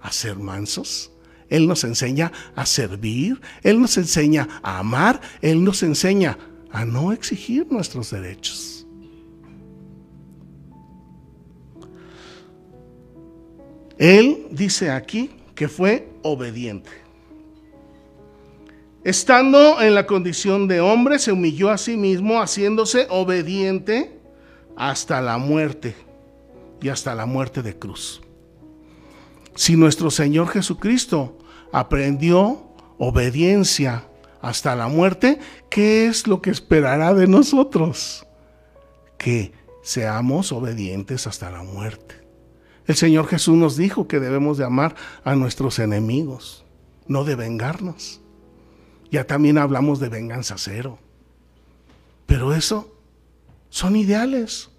a 0.00 0.12
ser 0.12 0.36
mansos, 0.36 1.10
él 1.48 1.68
nos 1.68 1.84
enseña 1.84 2.32
a 2.56 2.66
servir, 2.66 3.40
Él 3.62 3.80
nos 3.80 3.96
enseña 3.96 4.48
a 4.62 4.78
amar, 4.78 5.20
Él 5.40 5.62
nos 5.62 5.82
enseña 5.82 6.38
a 6.70 6.84
no 6.84 7.12
exigir 7.12 7.66
nuestros 7.70 8.10
derechos. 8.10 8.86
Él 13.98 14.48
dice 14.50 14.90
aquí 14.90 15.30
que 15.54 15.68
fue 15.68 16.08
obediente. 16.22 17.03
Estando 19.04 19.82
en 19.82 19.94
la 19.94 20.06
condición 20.06 20.66
de 20.66 20.80
hombre, 20.80 21.18
se 21.18 21.30
humilló 21.30 21.70
a 21.70 21.76
sí 21.76 21.98
mismo, 21.98 22.40
haciéndose 22.40 23.06
obediente 23.10 24.18
hasta 24.76 25.20
la 25.20 25.36
muerte 25.36 25.94
y 26.80 26.88
hasta 26.88 27.14
la 27.14 27.26
muerte 27.26 27.62
de 27.62 27.78
cruz. 27.78 28.22
Si 29.54 29.76
nuestro 29.76 30.10
Señor 30.10 30.48
Jesucristo 30.48 31.38
aprendió 31.70 32.62
obediencia 32.98 34.08
hasta 34.40 34.74
la 34.74 34.88
muerte, 34.88 35.38
¿qué 35.68 36.06
es 36.06 36.26
lo 36.26 36.40
que 36.40 36.50
esperará 36.50 37.12
de 37.12 37.26
nosotros? 37.26 38.26
Que 39.18 39.52
seamos 39.82 40.50
obedientes 40.50 41.26
hasta 41.26 41.50
la 41.50 41.62
muerte. 41.62 42.26
El 42.86 42.96
Señor 42.96 43.26
Jesús 43.26 43.56
nos 43.56 43.76
dijo 43.76 44.08
que 44.08 44.18
debemos 44.18 44.56
de 44.56 44.64
amar 44.64 44.94
a 45.24 45.34
nuestros 45.34 45.78
enemigos, 45.78 46.64
no 47.06 47.24
de 47.24 47.34
vengarnos. 47.34 48.23
Ya 49.14 49.28
también 49.28 49.58
hablamos 49.58 50.00
de 50.00 50.08
venganza 50.08 50.56
cero. 50.58 50.98
Pero 52.26 52.52
eso 52.52 52.98
son 53.70 53.94
ideales, 53.94 54.70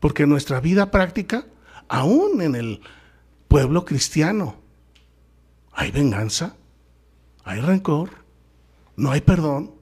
porque 0.00 0.26
nuestra 0.26 0.60
vida 0.60 0.90
práctica, 0.90 1.44
aún 1.88 2.40
en 2.40 2.54
el 2.54 2.80
pueblo 3.48 3.84
cristiano. 3.84 4.56
Hay 5.72 5.90
venganza, 5.90 6.56
hay 7.44 7.60
rencor, 7.60 8.08
no 8.96 9.10
hay 9.10 9.20
perdón. 9.20 9.72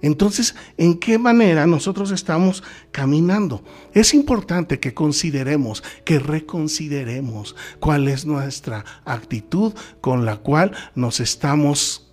Entonces, 0.00 0.54
¿en 0.76 1.00
qué 1.00 1.18
manera 1.18 1.66
nosotros 1.66 2.12
estamos 2.12 2.62
caminando? 2.92 3.64
Es 3.92 4.14
importante 4.14 4.78
que 4.78 4.94
consideremos, 4.94 5.82
que 6.04 6.20
reconsideremos 6.20 7.56
cuál 7.80 8.06
es 8.06 8.24
nuestra 8.24 8.84
actitud 9.04 9.74
con 10.00 10.24
la 10.24 10.36
cual 10.36 10.76
nos 10.94 11.18
estamos 11.18 12.03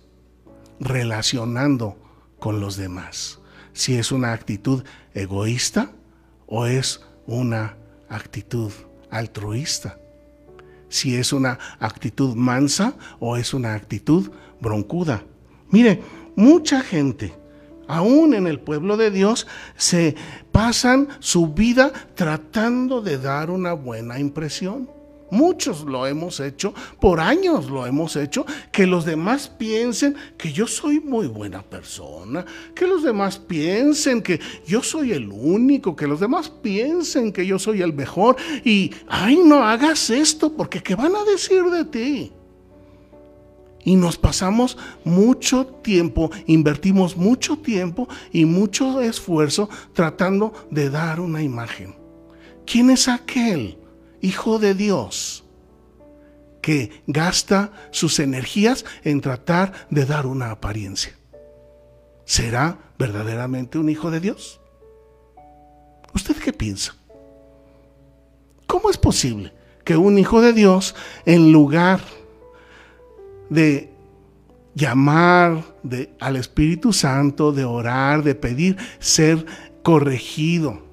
relacionando 0.82 1.96
con 2.38 2.60
los 2.60 2.76
demás. 2.76 3.40
Si 3.72 3.96
es 3.96 4.12
una 4.12 4.32
actitud 4.32 4.84
egoísta 5.14 5.92
o 6.46 6.66
es 6.66 7.00
una 7.26 7.76
actitud 8.08 8.70
altruista 9.10 9.96
si 10.92 11.16
es 11.16 11.32
una 11.32 11.58
actitud 11.80 12.34
mansa 12.34 12.94
o 13.18 13.38
es 13.38 13.54
una 13.54 13.74
actitud 13.74 14.30
broncuda. 14.60 15.24
Mire, 15.70 16.02
mucha 16.36 16.82
gente, 16.82 17.32
aún 17.88 18.34
en 18.34 18.46
el 18.46 18.60
pueblo 18.60 18.98
de 18.98 19.10
Dios, 19.10 19.46
se 19.76 20.14
pasan 20.52 21.08
su 21.18 21.54
vida 21.54 21.92
tratando 22.14 23.00
de 23.00 23.16
dar 23.16 23.50
una 23.50 23.72
buena 23.72 24.20
impresión. 24.20 24.90
Muchos 25.32 25.84
lo 25.84 26.06
hemos 26.06 26.40
hecho, 26.40 26.74
por 27.00 27.18
años 27.18 27.70
lo 27.70 27.86
hemos 27.86 28.16
hecho, 28.16 28.44
que 28.70 28.86
los 28.86 29.06
demás 29.06 29.48
piensen 29.48 30.14
que 30.36 30.52
yo 30.52 30.66
soy 30.66 31.00
muy 31.00 31.26
buena 31.26 31.62
persona, 31.62 32.44
que 32.74 32.86
los 32.86 33.02
demás 33.02 33.38
piensen 33.38 34.20
que 34.20 34.38
yo 34.66 34.82
soy 34.82 35.12
el 35.12 35.30
único, 35.30 35.96
que 35.96 36.06
los 36.06 36.20
demás 36.20 36.50
piensen 36.50 37.32
que 37.32 37.46
yo 37.46 37.58
soy 37.58 37.80
el 37.80 37.94
mejor 37.94 38.36
y, 38.62 38.92
ay, 39.08 39.38
no 39.42 39.64
hagas 39.64 40.10
esto 40.10 40.52
porque 40.52 40.82
¿qué 40.82 40.96
van 40.96 41.16
a 41.16 41.24
decir 41.24 41.64
de 41.64 41.86
ti? 41.86 42.32
Y 43.86 43.96
nos 43.96 44.18
pasamos 44.18 44.76
mucho 45.02 45.64
tiempo, 45.64 46.30
invertimos 46.46 47.16
mucho 47.16 47.56
tiempo 47.56 48.06
y 48.32 48.44
mucho 48.44 49.00
esfuerzo 49.00 49.70
tratando 49.94 50.52
de 50.70 50.90
dar 50.90 51.20
una 51.20 51.42
imagen. 51.42 51.94
¿Quién 52.66 52.90
es 52.90 53.08
aquel? 53.08 53.78
Hijo 54.22 54.58
de 54.58 54.74
Dios 54.74 55.44
que 56.62 57.02
gasta 57.06 57.72
sus 57.90 58.20
energías 58.20 58.84
en 59.02 59.20
tratar 59.20 59.72
de 59.90 60.06
dar 60.06 60.26
una 60.26 60.52
apariencia. 60.52 61.12
¿Será 62.24 62.78
verdaderamente 62.98 63.78
un 63.78 63.88
hijo 63.88 64.10
de 64.10 64.20
Dios? 64.20 64.60
¿Usted 66.14 66.36
qué 66.36 66.52
piensa? 66.52 66.94
¿Cómo 68.66 68.90
es 68.90 68.96
posible 68.96 69.52
que 69.84 69.96
un 69.96 70.18
hijo 70.18 70.40
de 70.40 70.52
Dios, 70.52 70.94
en 71.26 71.50
lugar 71.50 72.00
de 73.50 73.90
llamar 74.74 75.64
al 76.20 76.36
Espíritu 76.36 76.92
Santo, 76.92 77.52
de 77.52 77.64
orar, 77.64 78.22
de 78.22 78.36
pedir 78.36 78.76
ser 79.00 79.44
corregido 79.82 80.91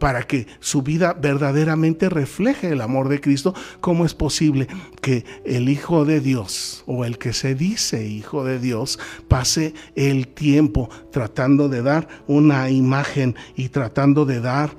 para 0.00 0.22
que 0.22 0.46
su 0.60 0.82
vida 0.82 1.12
verdaderamente 1.12 2.08
refleje 2.08 2.70
el 2.70 2.80
amor 2.80 3.10
de 3.10 3.20
Cristo, 3.20 3.54
¿cómo 3.82 4.06
es 4.06 4.14
posible 4.14 4.66
que 5.02 5.26
el 5.44 5.68
Hijo 5.68 6.06
de 6.06 6.20
Dios 6.20 6.82
o 6.86 7.04
el 7.04 7.18
que 7.18 7.34
se 7.34 7.54
dice 7.54 8.08
Hijo 8.08 8.42
de 8.42 8.58
Dios 8.58 8.98
pase 9.28 9.74
el 9.94 10.28
tiempo 10.28 10.88
tratando 11.12 11.68
de 11.68 11.82
dar 11.82 12.08
una 12.26 12.70
imagen 12.70 13.36
y 13.56 13.68
tratando 13.68 14.24
de 14.24 14.40
dar 14.40 14.70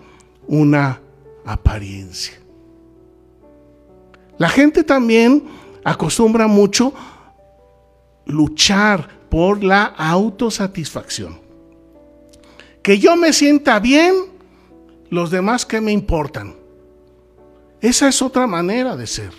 una 0.47 0.99
apariencia? 1.45 2.33
La 4.39 4.49
gente 4.49 4.83
también 4.83 5.43
acostumbra 5.83 6.47
mucho 6.47 6.95
luchar 8.25 9.07
por 9.29 9.63
la 9.63 9.83
autosatisfacción. 9.83 11.39
Que 12.81 12.97
yo 12.97 13.15
me 13.15 13.33
sienta 13.33 13.79
bien, 13.79 14.30
los 15.11 15.29
demás 15.29 15.67
que 15.67 15.79
me 15.79 15.91
importan. 15.91 16.55
Esa 17.81 18.07
es 18.07 18.21
otra 18.23 18.47
manera 18.47 18.95
de 18.95 19.05
ser. 19.05 19.33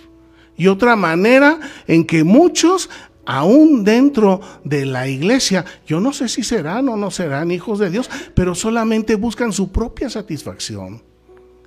Y 0.55 0.67
otra 0.67 0.95
manera 0.95 1.59
en 1.87 2.05
que 2.05 2.23
muchos, 2.23 2.89
aún 3.25 3.83
dentro 3.83 4.39
de 4.63 4.85
la 4.85 5.07
iglesia, 5.07 5.65
yo 5.85 5.99
no 5.99 6.13
sé 6.13 6.29
si 6.29 6.43
serán 6.43 6.87
o 6.89 6.95
no 6.95 7.09
serán 7.09 7.51
hijos 7.51 7.79
de 7.79 7.89
Dios, 7.89 8.09
pero 8.35 8.53
solamente 8.53 9.15
buscan 9.15 9.51
su 9.51 9.71
propia 9.71 10.09
satisfacción 10.09 11.01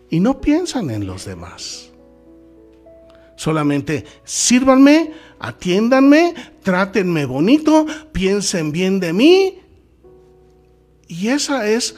y 0.08 0.20
no 0.20 0.40
piensan 0.40 0.90
en 0.90 1.06
los 1.06 1.24
demás. 1.24 1.90
Solamente 3.34 4.04
sírvanme, 4.22 5.12
atiéndanme, 5.40 6.32
trátenme 6.62 7.26
bonito, 7.26 7.86
piensen 8.12 8.70
bien 8.70 9.00
de 9.00 9.12
mí. 9.12 9.58
Y 11.08 11.28
esa 11.28 11.68
es 11.68 11.96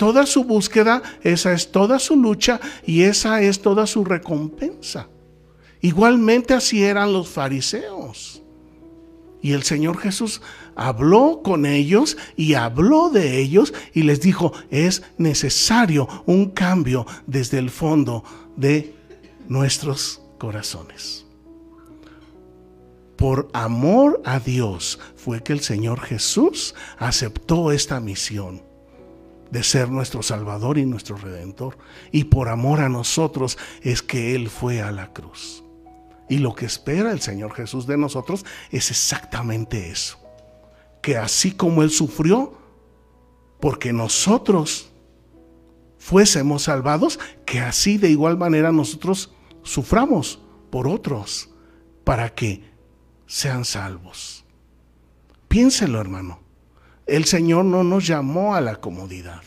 toda 0.00 0.24
su 0.24 0.44
búsqueda, 0.44 1.02
esa 1.20 1.52
es 1.52 1.72
toda 1.72 1.98
su 1.98 2.16
lucha 2.16 2.58
y 2.86 3.02
esa 3.02 3.42
es 3.42 3.60
toda 3.60 3.86
su 3.86 4.02
recompensa. 4.02 5.08
Igualmente 5.82 6.54
así 6.54 6.82
eran 6.82 7.12
los 7.12 7.28
fariseos. 7.28 8.42
Y 9.42 9.52
el 9.52 9.62
Señor 9.62 9.98
Jesús 9.98 10.40
habló 10.74 11.42
con 11.44 11.66
ellos 11.66 12.16
y 12.34 12.54
habló 12.54 13.10
de 13.10 13.40
ellos 13.40 13.74
y 13.92 14.04
les 14.04 14.22
dijo, 14.22 14.54
es 14.70 15.02
necesario 15.18 16.08
un 16.24 16.48
cambio 16.48 17.06
desde 17.26 17.58
el 17.58 17.68
fondo 17.68 18.24
de 18.56 18.94
nuestros 19.48 20.22
corazones. 20.38 21.26
Por 23.16 23.50
amor 23.52 24.22
a 24.24 24.40
Dios 24.40 24.98
fue 25.14 25.42
que 25.42 25.52
el 25.52 25.60
Señor 25.60 26.00
Jesús 26.00 26.74
aceptó 26.96 27.70
esta 27.70 28.00
misión 28.00 28.69
de 29.50 29.62
ser 29.62 29.90
nuestro 29.90 30.22
Salvador 30.22 30.78
y 30.78 30.86
nuestro 30.86 31.16
Redentor. 31.16 31.78
Y 32.12 32.24
por 32.24 32.48
amor 32.48 32.80
a 32.80 32.88
nosotros 32.88 33.58
es 33.82 34.02
que 34.02 34.34
Él 34.34 34.48
fue 34.48 34.80
a 34.80 34.92
la 34.92 35.12
cruz. 35.12 35.64
Y 36.28 36.38
lo 36.38 36.54
que 36.54 36.66
espera 36.66 37.10
el 37.10 37.20
Señor 37.20 37.52
Jesús 37.54 37.86
de 37.86 37.96
nosotros 37.96 38.44
es 38.70 38.90
exactamente 38.90 39.90
eso. 39.90 40.18
Que 41.02 41.16
así 41.16 41.52
como 41.52 41.82
Él 41.82 41.90
sufrió, 41.90 42.56
porque 43.58 43.92
nosotros 43.92 44.92
fuésemos 45.98 46.62
salvados, 46.62 47.18
que 47.44 47.60
así 47.60 47.98
de 47.98 48.10
igual 48.10 48.38
manera 48.38 48.72
nosotros 48.72 49.34
suframos 49.62 50.40
por 50.70 50.88
otros 50.88 51.50
para 52.04 52.34
que 52.34 52.64
sean 53.26 53.64
salvos. 53.64 54.44
Piénselo, 55.48 56.00
hermano. 56.00 56.49
El 57.10 57.24
Señor 57.24 57.64
no 57.64 57.84
nos 57.84 58.06
llamó 58.06 58.54
a 58.54 58.60
la 58.60 58.76
comodidad. 58.76 59.42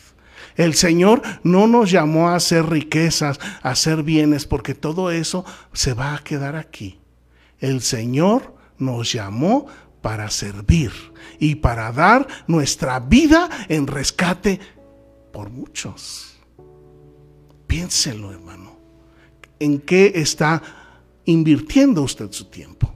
El 0.56 0.74
Señor 0.74 1.22
no 1.42 1.66
nos 1.66 1.90
llamó 1.90 2.28
a 2.28 2.36
hacer 2.36 2.66
riquezas, 2.66 3.40
a 3.62 3.70
hacer 3.70 4.02
bienes, 4.02 4.46
porque 4.46 4.74
todo 4.74 5.10
eso 5.10 5.44
se 5.72 5.94
va 5.94 6.14
a 6.14 6.22
quedar 6.22 6.54
aquí. 6.54 7.00
El 7.58 7.80
Señor 7.80 8.54
nos 8.78 9.12
llamó 9.12 9.66
para 10.00 10.30
servir 10.30 10.92
y 11.40 11.56
para 11.56 11.90
dar 11.90 12.28
nuestra 12.46 13.00
vida 13.00 13.48
en 13.68 13.86
rescate 13.86 14.60
por 15.32 15.50
muchos. 15.50 16.36
Piénselo, 17.66 18.30
hermano 18.30 18.74
en 19.58 19.80
qué 19.80 20.12
está 20.14 20.62
invirtiendo 21.24 22.02
usted 22.02 22.30
su 22.32 22.46
tiempo. 22.46 22.93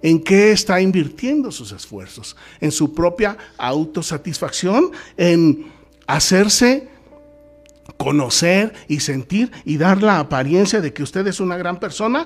¿En 0.00 0.22
qué 0.22 0.52
está 0.52 0.80
invirtiendo 0.80 1.50
sus 1.50 1.72
esfuerzos? 1.72 2.36
¿En 2.60 2.70
su 2.70 2.94
propia 2.94 3.36
autosatisfacción? 3.56 4.92
¿En 5.16 5.66
hacerse 6.06 6.88
conocer 7.96 8.72
y 8.86 9.00
sentir 9.00 9.50
y 9.64 9.76
dar 9.76 10.02
la 10.02 10.20
apariencia 10.20 10.80
de 10.80 10.92
que 10.92 11.02
usted 11.02 11.26
es 11.26 11.40
una 11.40 11.56
gran 11.56 11.80
persona? 11.80 12.24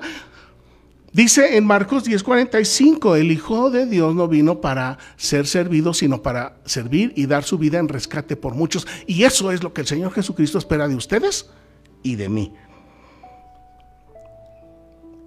Dice 1.13 1.57
en 1.57 1.65
Marcos 1.65 2.03
10:45, 2.03 3.15
el 3.15 3.31
Hijo 3.31 3.69
de 3.69 3.85
Dios 3.85 4.15
no 4.15 4.27
vino 4.27 4.61
para 4.61 4.97
ser 5.15 5.45
servido, 5.45 5.93
sino 5.93 6.23
para 6.23 6.57
servir 6.65 7.13
y 7.15 7.27
dar 7.27 7.43
su 7.43 7.59
vida 7.59 7.77
en 7.77 7.87
rescate 7.87 8.35
por 8.35 8.55
muchos. 8.55 8.87
Y 9.05 9.23
eso 9.23 9.51
es 9.51 9.61
lo 9.61 9.73
que 9.73 9.81
el 9.81 9.87
Señor 9.87 10.11
Jesucristo 10.11 10.57
espera 10.57 10.87
de 10.87 10.95
ustedes 10.95 11.51
y 12.01 12.15
de 12.15 12.29
mí. 12.29 12.53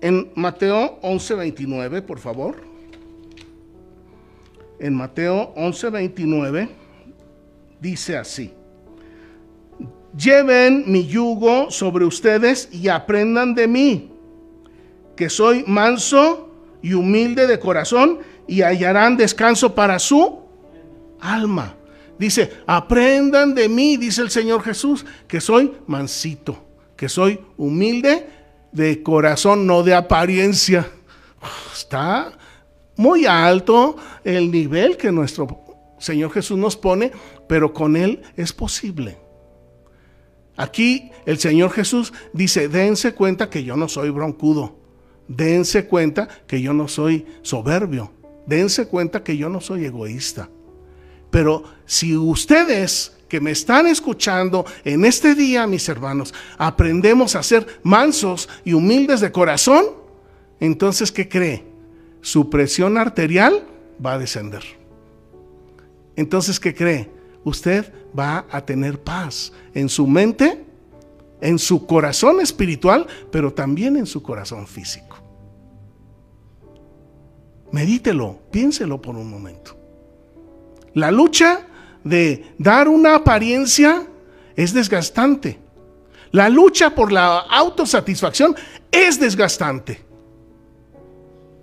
En 0.00 0.30
Mateo 0.34 0.98
11:29, 1.02 2.02
por 2.02 2.18
favor. 2.18 2.56
En 4.78 4.94
Mateo 4.94 5.54
11:29 5.56 6.68
dice 7.80 8.16
así. 8.16 8.52
Lleven 10.16 10.84
mi 10.86 11.06
yugo 11.06 11.70
sobre 11.70 12.04
ustedes 12.04 12.68
y 12.72 12.88
aprendan 12.88 13.54
de 13.54 13.68
mí, 13.68 14.10
que 15.14 15.28
soy 15.28 15.64
manso 15.66 16.50
y 16.82 16.94
humilde 16.94 17.46
de 17.46 17.58
corazón, 17.58 18.20
y 18.46 18.62
hallarán 18.62 19.16
descanso 19.16 19.74
para 19.74 19.98
su 19.98 20.38
alma. 21.20 21.74
Dice, 22.18 22.50
aprendan 22.66 23.54
de 23.54 23.68
mí, 23.68 23.96
dice 23.96 24.22
el 24.22 24.30
Señor 24.30 24.62
Jesús, 24.62 25.04
que 25.28 25.40
soy 25.40 25.72
mansito, 25.86 26.56
que 26.96 27.08
soy 27.08 27.40
humilde 27.58 28.26
de 28.72 29.02
corazón, 29.02 29.66
no 29.66 29.82
de 29.82 29.94
apariencia. 29.94 30.90
Está 31.72 32.32
muy 32.96 33.26
alto 33.26 33.96
el 34.24 34.50
nivel 34.50 34.96
que 34.96 35.12
nuestro 35.12 35.64
Señor 35.98 36.32
Jesús 36.32 36.58
nos 36.58 36.76
pone, 36.76 37.12
pero 37.48 37.72
con 37.72 37.96
Él 37.96 38.22
es 38.36 38.52
posible. 38.52 39.18
Aquí 40.56 41.10
el 41.26 41.38
Señor 41.38 41.70
Jesús 41.70 42.12
dice, 42.32 42.68
dense 42.68 43.12
cuenta 43.12 43.50
que 43.50 43.64
yo 43.64 43.76
no 43.76 43.88
soy 43.88 44.10
broncudo, 44.10 44.78
dense 45.28 45.86
cuenta 45.86 46.28
que 46.46 46.62
yo 46.62 46.72
no 46.72 46.88
soy 46.88 47.26
soberbio, 47.42 48.12
dense 48.46 48.86
cuenta 48.86 49.22
que 49.22 49.36
yo 49.36 49.48
no 49.48 49.60
soy 49.60 49.84
egoísta. 49.84 50.48
Pero 51.30 51.64
si 51.84 52.16
ustedes 52.16 53.15
que 53.28 53.40
me 53.40 53.50
están 53.50 53.86
escuchando 53.86 54.64
en 54.84 55.04
este 55.04 55.34
día, 55.34 55.66
mis 55.66 55.88
hermanos, 55.88 56.32
aprendemos 56.58 57.34
a 57.34 57.42
ser 57.42 57.80
mansos 57.82 58.48
y 58.64 58.72
humildes 58.72 59.20
de 59.20 59.32
corazón, 59.32 59.86
entonces, 60.60 61.12
¿qué 61.12 61.28
cree? 61.28 61.64
Su 62.20 62.48
presión 62.48 62.96
arterial 62.96 63.64
va 64.04 64.14
a 64.14 64.18
descender. 64.18 64.62
Entonces, 66.16 66.58
¿qué 66.58 66.74
cree? 66.74 67.10
Usted 67.44 67.92
va 68.18 68.46
a 68.50 68.64
tener 68.64 69.00
paz 69.00 69.52
en 69.74 69.88
su 69.88 70.06
mente, 70.06 70.64
en 71.40 71.58
su 71.58 71.86
corazón 71.86 72.40
espiritual, 72.40 73.06
pero 73.30 73.52
también 73.52 73.96
en 73.96 74.06
su 74.06 74.22
corazón 74.22 74.66
físico. 74.66 75.18
Medítelo, 77.72 78.40
piénselo 78.50 79.02
por 79.02 79.16
un 79.16 79.28
momento. 79.28 79.76
La 80.94 81.10
lucha 81.10 81.66
de 82.06 82.54
dar 82.56 82.88
una 82.88 83.16
apariencia 83.16 84.06
es 84.54 84.72
desgastante. 84.72 85.58
La 86.30 86.48
lucha 86.48 86.94
por 86.94 87.10
la 87.10 87.38
autosatisfacción 87.38 88.54
es 88.90 89.18
desgastante. 89.18 90.04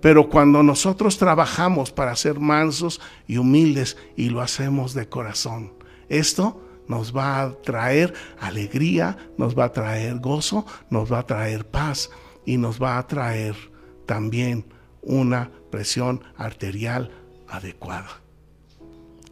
Pero 0.02 0.28
cuando 0.28 0.62
nosotros 0.62 1.16
trabajamos 1.16 1.90
para 1.90 2.14
ser 2.14 2.38
mansos 2.38 3.00
y 3.26 3.38
humildes 3.38 3.96
y 4.16 4.28
lo 4.28 4.42
hacemos 4.42 4.92
de 4.92 5.08
corazón, 5.08 5.72
esto 6.10 6.60
nos 6.88 7.16
va 7.16 7.40
a 7.40 7.52
traer 7.62 8.12
alegría, 8.38 9.16
nos 9.38 9.58
va 9.58 9.64
a 9.64 9.72
traer 9.72 10.18
gozo, 10.18 10.66
nos 10.90 11.10
va 11.10 11.20
a 11.20 11.26
traer 11.26 11.66
paz 11.66 12.10
y 12.44 12.58
nos 12.58 12.82
va 12.82 12.98
a 12.98 13.06
traer 13.06 13.56
también 14.04 14.66
una 15.00 15.50
presión 15.70 16.22
arterial 16.36 17.10
adecuada. 17.48 18.23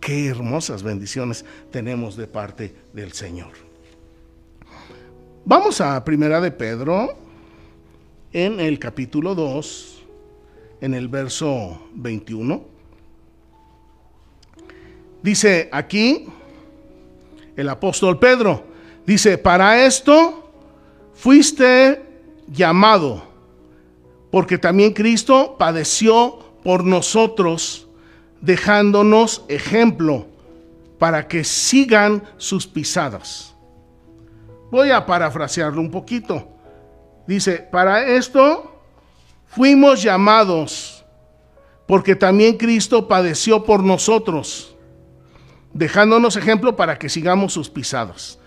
Qué 0.02 0.26
hermosas 0.26 0.82
bendiciones 0.82 1.44
tenemos 1.70 2.16
de 2.16 2.26
parte 2.26 2.74
del 2.92 3.12
Señor. 3.12 3.52
Vamos 5.44 5.80
a 5.80 6.02
Primera 6.02 6.40
de 6.40 6.50
Pedro 6.50 7.16
en 8.32 8.58
el 8.58 8.80
capítulo 8.80 9.36
2, 9.36 10.02
en 10.80 10.94
el 10.94 11.06
verso 11.06 11.80
21. 11.94 12.64
Dice 15.22 15.68
aquí 15.70 16.26
el 17.54 17.68
apóstol 17.68 18.18
Pedro, 18.18 18.64
dice, 19.06 19.38
para 19.38 19.86
esto 19.86 20.52
fuiste 21.14 22.02
llamado, 22.48 23.22
porque 24.32 24.58
también 24.58 24.94
Cristo 24.94 25.54
padeció 25.56 26.40
por 26.64 26.82
nosotros, 26.82 27.86
dejándonos 28.42 29.44
ejemplo 29.48 30.26
para 30.98 31.26
que 31.26 31.44
sigan 31.44 32.22
sus 32.36 32.66
pisadas. 32.66 33.54
Voy 34.70 34.90
a 34.90 35.06
parafrasearlo 35.06 35.80
un 35.80 35.90
poquito. 35.90 36.48
Dice, 37.26 37.66
para 37.70 38.06
esto 38.06 38.80
fuimos 39.46 40.02
llamados, 40.02 41.04
porque 41.86 42.16
también 42.16 42.56
Cristo 42.56 43.08
padeció 43.08 43.64
por 43.64 43.82
nosotros, 43.82 44.76
dejándonos 45.72 46.36
ejemplo 46.36 46.76
para 46.76 46.98
que 46.98 47.08
sigamos 47.08 47.52
sus 47.52 47.70
pisadas. 47.70 48.38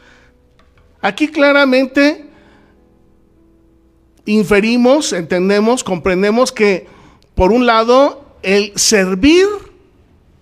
Aquí 1.01 1.29
claramente 1.29 2.29
inferimos, 4.25 5.13
entendemos, 5.13 5.83
comprendemos 5.83 6.51
que, 6.51 6.87
por 7.35 7.51
un 7.51 7.65
lado, 7.65 8.37
el 8.41 8.73
servir 8.75 9.45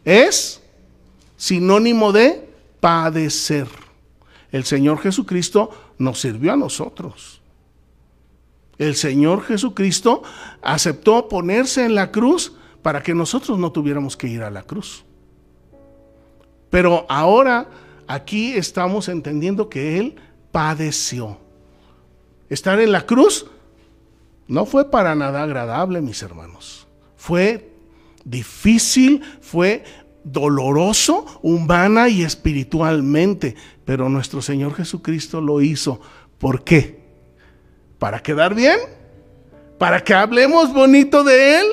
es 0.05 0.61
sinónimo 1.37 2.11
de 2.11 2.49
padecer. 2.79 3.67
El 4.51 4.63
Señor 4.65 4.99
Jesucristo 4.99 5.71
nos 5.97 6.19
sirvió 6.19 6.53
a 6.53 6.57
nosotros. 6.57 7.41
El 8.77 8.95
Señor 8.95 9.43
Jesucristo 9.43 10.23
aceptó 10.61 11.27
ponerse 11.27 11.85
en 11.85 11.95
la 11.95 12.11
cruz 12.11 12.53
para 12.81 13.01
que 13.01 13.13
nosotros 13.13 13.57
no 13.57 13.71
tuviéramos 13.71 14.17
que 14.17 14.27
ir 14.27 14.43
a 14.43 14.51
la 14.51 14.63
cruz. 14.63 15.05
Pero 16.69 17.05
ahora 17.07 17.67
aquí 18.07 18.53
estamos 18.53 19.07
entendiendo 19.07 19.69
que 19.69 19.99
Él 19.99 20.15
padeció. 20.51 21.37
Estar 22.49 22.79
en 22.79 22.91
la 22.91 23.05
cruz 23.05 23.47
no 24.47 24.65
fue 24.65 24.89
para 24.89 25.15
nada 25.15 25.43
agradable, 25.43 26.01
mis 26.01 26.21
hermanos. 26.21 26.87
Fue 27.15 27.72
difícil, 28.25 29.21
fue 29.41 29.83
doloroso, 30.23 31.39
humana 31.41 32.09
y 32.09 32.23
espiritualmente, 32.23 33.55
pero 33.85 34.09
nuestro 34.09 34.41
Señor 34.41 34.73
Jesucristo 34.73 35.41
lo 35.41 35.61
hizo. 35.61 35.99
¿Por 36.37 36.63
qué? 36.63 37.01
¿Para 37.99 38.21
quedar 38.21 38.55
bien? 38.55 38.77
¿Para 39.77 40.03
que 40.03 40.13
hablemos 40.13 40.73
bonito 40.73 41.23
de 41.23 41.59
Él? 41.59 41.65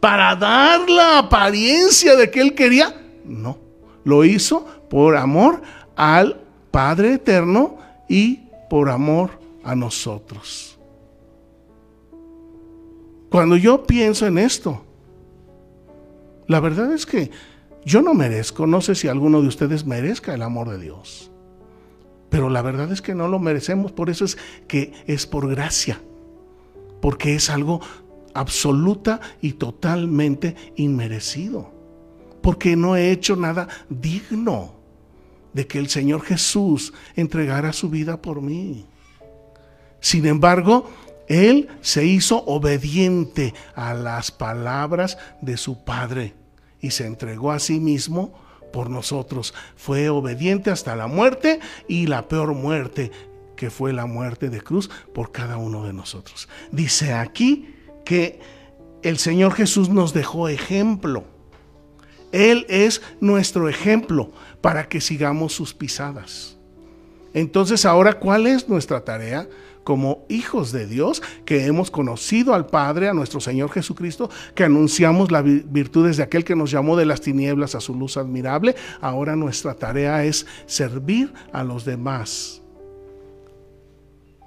¿Para 0.00 0.36
dar 0.36 0.88
la 0.88 1.18
apariencia 1.18 2.16
de 2.16 2.30
que 2.30 2.40
Él 2.40 2.54
quería? 2.54 2.94
No, 3.24 3.58
lo 4.04 4.24
hizo 4.24 4.66
por 4.88 5.16
amor 5.16 5.62
al 5.96 6.40
Padre 6.70 7.14
Eterno 7.14 7.78
y 8.08 8.40
por 8.68 8.90
amor 8.90 9.38
a 9.64 9.74
nosotros. 9.74 10.78
Cuando 13.30 13.56
yo 13.56 13.84
pienso 13.84 14.26
en 14.26 14.38
esto, 14.38 14.83
la 16.46 16.60
verdad 16.60 16.92
es 16.92 17.06
que 17.06 17.30
yo 17.84 18.02
no 18.02 18.14
merezco, 18.14 18.66
no 18.66 18.80
sé 18.80 18.94
si 18.94 19.08
alguno 19.08 19.42
de 19.42 19.48
ustedes 19.48 19.84
merezca 19.84 20.34
el 20.34 20.42
amor 20.42 20.70
de 20.70 20.78
Dios, 20.78 21.30
pero 22.30 22.48
la 22.50 22.62
verdad 22.62 22.90
es 22.92 23.02
que 23.02 23.14
no 23.14 23.28
lo 23.28 23.38
merecemos, 23.38 23.92
por 23.92 24.10
eso 24.10 24.24
es 24.24 24.38
que 24.66 24.92
es 25.06 25.26
por 25.26 25.48
gracia, 25.48 26.00
porque 27.00 27.34
es 27.34 27.50
algo 27.50 27.80
absoluta 28.32 29.20
y 29.40 29.52
totalmente 29.52 30.56
inmerecido, 30.76 31.72
porque 32.42 32.76
no 32.76 32.96
he 32.96 33.10
hecho 33.10 33.36
nada 33.36 33.68
digno 33.88 34.74
de 35.52 35.66
que 35.66 35.78
el 35.78 35.88
Señor 35.88 36.22
Jesús 36.22 36.92
entregara 37.16 37.72
su 37.72 37.88
vida 37.88 38.20
por 38.20 38.42
mí. 38.42 38.86
Sin 40.00 40.26
embargo, 40.26 40.90
Él 41.28 41.68
se 41.80 42.04
hizo 42.04 42.44
obediente 42.44 43.54
a 43.74 43.94
las 43.94 44.30
palabras 44.30 45.18
de 45.40 45.56
su 45.56 45.84
Padre 45.84 46.34
y 46.80 46.90
se 46.90 47.06
entregó 47.06 47.52
a 47.52 47.58
sí 47.58 47.80
mismo 47.80 48.34
por 48.72 48.90
nosotros. 48.90 49.54
Fue 49.76 50.08
obediente 50.08 50.70
hasta 50.70 50.96
la 50.96 51.06
muerte 51.06 51.60
y 51.88 52.06
la 52.06 52.28
peor 52.28 52.54
muerte, 52.54 53.10
que 53.56 53.70
fue 53.70 53.92
la 53.92 54.06
muerte 54.06 54.50
de 54.50 54.60
cruz 54.60 54.90
por 55.14 55.32
cada 55.32 55.56
uno 55.56 55.86
de 55.86 55.92
nosotros. 55.92 56.48
Dice 56.72 57.12
aquí 57.14 57.74
que 58.04 58.40
el 59.02 59.18
Señor 59.18 59.54
Jesús 59.54 59.88
nos 59.88 60.12
dejó 60.12 60.48
ejemplo. 60.48 61.24
Él 62.32 62.66
es 62.68 63.00
nuestro 63.20 63.68
ejemplo 63.68 64.32
para 64.60 64.88
que 64.88 65.00
sigamos 65.00 65.52
sus 65.52 65.72
pisadas. 65.72 66.58
Entonces 67.32 67.84
ahora, 67.84 68.18
¿cuál 68.18 68.46
es 68.46 68.68
nuestra 68.68 69.04
tarea? 69.04 69.48
Como 69.84 70.24
hijos 70.28 70.72
de 70.72 70.86
Dios, 70.86 71.22
que 71.44 71.66
hemos 71.66 71.90
conocido 71.90 72.54
al 72.54 72.66
Padre, 72.66 73.08
a 73.08 73.14
nuestro 73.14 73.40
Señor 73.40 73.70
Jesucristo, 73.70 74.30
que 74.54 74.64
anunciamos 74.64 75.30
las 75.30 75.44
virtudes 75.44 76.16
de 76.16 76.22
aquel 76.22 76.44
que 76.44 76.56
nos 76.56 76.70
llamó 76.70 76.96
de 76.96 77.06
las 77.06 77.20
tinieblas 77.20 77.74
a 77.74 77.80
su 77.80 77.94
luz 77.94 78.16
admirable, 78.16 78.74
ahora 79.00 79.36
nuestra 79.36 79.74
tarea 79.74 80.24
es 80.24 80.46
servir 80.66 81.32
a 81.52 81.62
los 81.62 81.84
demás 81.84 82.62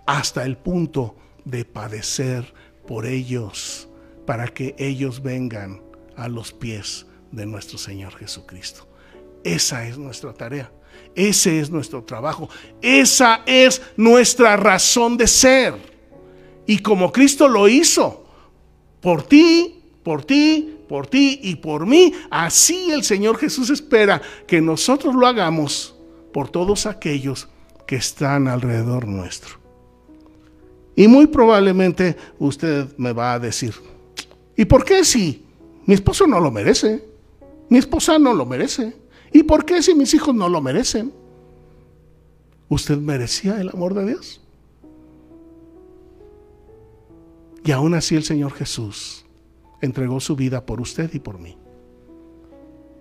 hasta 0.07 0.45
el 0.45 0.57
punto 0.57 1.15
de 1.45 1.65
padecer 1.65 2.53
por 2.87 3.05
ellos, 3.05 3.89
para 4.25 4.47
que 4.47 4.73
ellos 4.79 5.21
vengan 5.21 5.81
a 6.15 6.27
los 6.29 6.53
pies 6.53 7.05
de 7.31 7.45
nuestro 7.45 7.77
Señor 7.77 8.15
Jesucristo. 8.15 8.87
Esa 9.43 9.87
es 9.87 9.97
nuestra 9.97 10.33
tarea. 10.33 10.71
Ese 11.15 11.59
es 11.59 11.69
nuestro 11.69 12.03
trabajo. 12.03 12.49
Esa 12.81 13.41
es 13.45 13.81
nuestra 13.95 14.55
razón 14.55 15.17
de 15.17 15.27
ser. 15.27 15.75
Y 16.65 16.79
como 16.79 17.11
Cristo 17.11 17.47
lo 17.47 17.67
hizo, 17.67 18.25
por 19.01 19.23
ti, 19.23 19.81
por 20.03 20.23
ti, 20.23 20.77
por 20.87 21.07
ti 21.07 21.39
y 21.43 21.55
por 21.55 21.85
mí, 21.85 22.13
así 22.29 22.91
el 22.91 23.03
Señor 23.03 23.37
Jesús 23.37 23.69
espera 23.69 24.21
que 24.45 24.61
nosotros 24.61 25.15
lo 25.15 25.27
hagamos 25.27 25.95
por 26.33 26.49
todos 26.49 26.85
aquellos 26.85 27.47
que 27.85 27.95
están 27.95 28.47
alrededor 28.47 29.07
nuestro. 29.07 29.57
Y 30.95 31.07
muy 31.07 31.27
probablemente 31.27 32.17
usted 32.39 32.87
me 32.97 33.13
va 33.13 33.33
a 33.33 33.39
decir, 33.39 33.73
¿y 34.55 34.65
por 34.65 34.83
qué 34.83 35.05
si 35.05 35.45
mi 35.85 35.93
esposo 35.93 36.27
no 36.27 36.39
lo 36.39 36.51
merece? 36.51 37.03
Mi 37.69 37.77
esposa 37.77 38.17
no 38.17 38.33
lo 38.33 38.45
merece. 38.45 38.95
¿Y 39.31 39.43
por 39.43 39.65
qué 39.65 39.81
si 39.81 39.93
mis 39.93 40.13
hijos 40.13 40.33
no 40.33 40.49
lo 40.49 40.61
merecen? 40.61 41.13
¿Usted 42.69 42.97
merecía 42.97 43.59
el 43.61 43.69
amor 43.69 43.93
de 43.93 44.05
Dios? 44.07 44.41
Y 47.63 47.71
aún 47.71 47.93
así 47.93 48.15
el 48.15 48.23
Señor 48.23 48.53
Jesús 48.53 49.25
entregó 49.81 50.19
su 50.19 50.35
vida 50.35 50.65
por 50.65 50.81
usted 50.81 51.13
y 51.13 51.19
por 51.19 51.37
mí. 51.39 51.57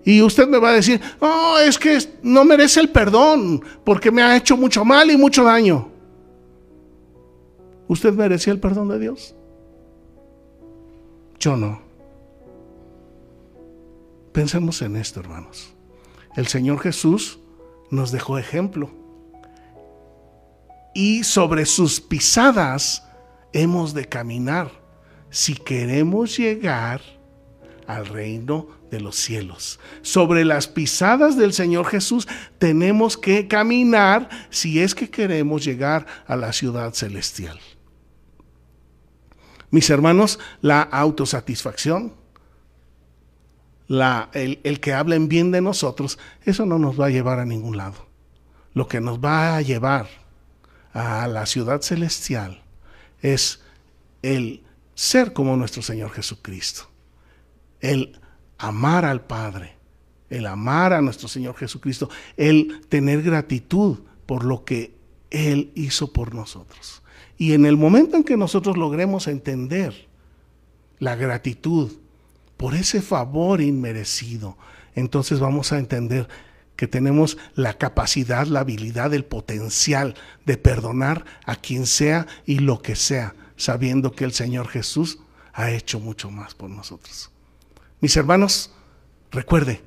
Y 0.05 0.23
usted 0.23 0.47
me 0.47 0.59
va 0.59 0.71
a 0.71 0.75
decir, 0.75 1.01
oh, 1.21 1.57
es 1.65 1.79
que 1.79 1.99
no 2.23 2.45
merece 2.45 2.81
el 2.81 2.91
perdón 2.91 3.63
porque 3.85 4.11
me 4.11 4.23
ha 4.23 4.37
hecho 4.37 4.57
mucho 4.57 4.85
mal 4.85 5.11
y 5.11 5.17
mucho 5.17 5.43
daño. 5.43 5.89
¿Usted 7.89 8.13
merecía 8.13 8.53
el 8.53 8.61
perdón 8.61 8.89
de 8.89 8.99
Dios? 8.99 9.35
Yo 11.39 11.57
no. 11.57 11.81
Pensemos 14.33 14.83
en 14.83 14.97
esto, 14.97 15.21
hermanos. 15.21 15.76
El 16.37 16.47
Señor 16.47 16.81
Jesús 16.81 17.39
nos 17.91 18.13
dejó 18.13 18.39
ejemplo. 18.39 18.91
Y 20.95 21.25
sobre 21.25 21.67
sus 21.67 22.01
pisadas 22.01 23.03
hemos 23.53 23.95
de 23.95 24.07
caminar 24.07 24.71
si 25.31 25.55
queremos 25.55 26.37
llegar 26.37 27.01
al 27.87 28.07
reino 28.07 28.69
de 28.91 29.01
los 29.01 29.17
cielos. 29.17 29.81
Sobre 30.03 30.45
las 30.45 30.69
pisadas 30.69 31.37
del 31.37 31.53
Señor 31.53 31.87
Jesús 31.87 32.29
tenemos 32.59 33.17
que 33.17 33.49
caminar 33.49 34.29
si 34.51 34.81
es 34.81 34.95
que 34.95 35.11
queremos 35.11 35.65
llegar 35.65 36.07
a 36.27 36.37
la 36.37 36.53
ciudad 36.53 36.93
celestial. 36.95 37.59
Mis 39.71 39.91
hermanos, 39.91 40.39
la 40.61 40.83
autosatisfacción 40.83 42.15
el, 43.89 44.81
que 44.81 44.93
hablen 44.93 45.29
bien 45.29 45.51
de 45.51 45.61
nosotros, 45.61 46.19
eso 46.45 46.67
no 46.67 46.79
nos 46.79 47.01
va 47.01 47.07
a 47.07 47.11
llevar 47.11 47.39
a 47.39 47.45
ningún 47.45 47.77
lado. 47.77 48.07
Lo 48.75 48.89
que 48.89 49.01
nos 49.01 49.19
va 49.19 49.57
a 49.57 49.63
llevar 49.63 50.09
a 50.93 51.27
la 51.29 51.47
ciudad 51.47 51.83
celestial 51.83 52.63
es 53.23 53.63
el 54.23 54.63
ser 54.95 55.33
como 55.33 55.57
nuestro 55.57 55.83
Señor 55.83 56.11
Jesucristo, 56.11 56.89
el 57.81 58.19
amar 58.59 59.05
al 59.05 59.25
Padre, 59.25 59.77
el 60.31 60.47
amar 60.47 60.93
a 60.93 61.01
nuestro 61.01 61.29
Señor 61.29 61.57
Jesucristo, 61.57 62.11
el 62.37 62.87
tener 62.89 63.23
gratitud 63.23 64.01
por 64.27 64.45
lo 64.45 64.65
que 64.65 64.95
Él 65.31 65.71
hizo 65.75 66.13
por 66.13 66.35
nosotros. 66.35 67.03
Y 67.39 67.53
en 67.53 67.67
el 67.67 67.77
momento 67.77 68.17
en 68.17 68.25
que 68.25 68.37
nosotros 68.37 68.77
logremos 68.77 69.29
entender 69.29 70.09
la 70.99 71.15
gratitud 71.15 71.93
por 72.57 72.75
ese 72.75 73.03
favor 73.03 73.61
inmerecido, 73.61 74.57
entonces 74.95 75.41
vamos 75.41 75.73
a 75.73 75.79
entender 75.79 76.29
que 76.77 76.87
tenemos 76.87 77.39
la 77.55 77.75
capacidad, 77.75 78.47
la 78.47 78.61
habilidad, 78.61 79.13
el 79.15 79.25
potencial 79.25 80.15
de 80.45 80.57
perdonar 80.57 81.25
a 81.45 81.57
quien 81.57 81.87
sea 81.87 82.27
y 82.45 82.59
lo 82.59 82.83
que 82.83 82.97
sea, 82.97 83.35
sabiendo 83.57 84.13
que 84.13 84.25
el 84.25 84.33
Señor 84.33 84.69
Jesús 84.69 85.19
ha 85.53 85.71
hecho 85.71 86.01
mucho 86.01 86.31
más 86.31 86.55
por 86.55 86.69
nosotros. 86.69 87.31
Mis 88.01 88.17
hermanos, 88.17 88.73
recuerde 89.31 89.83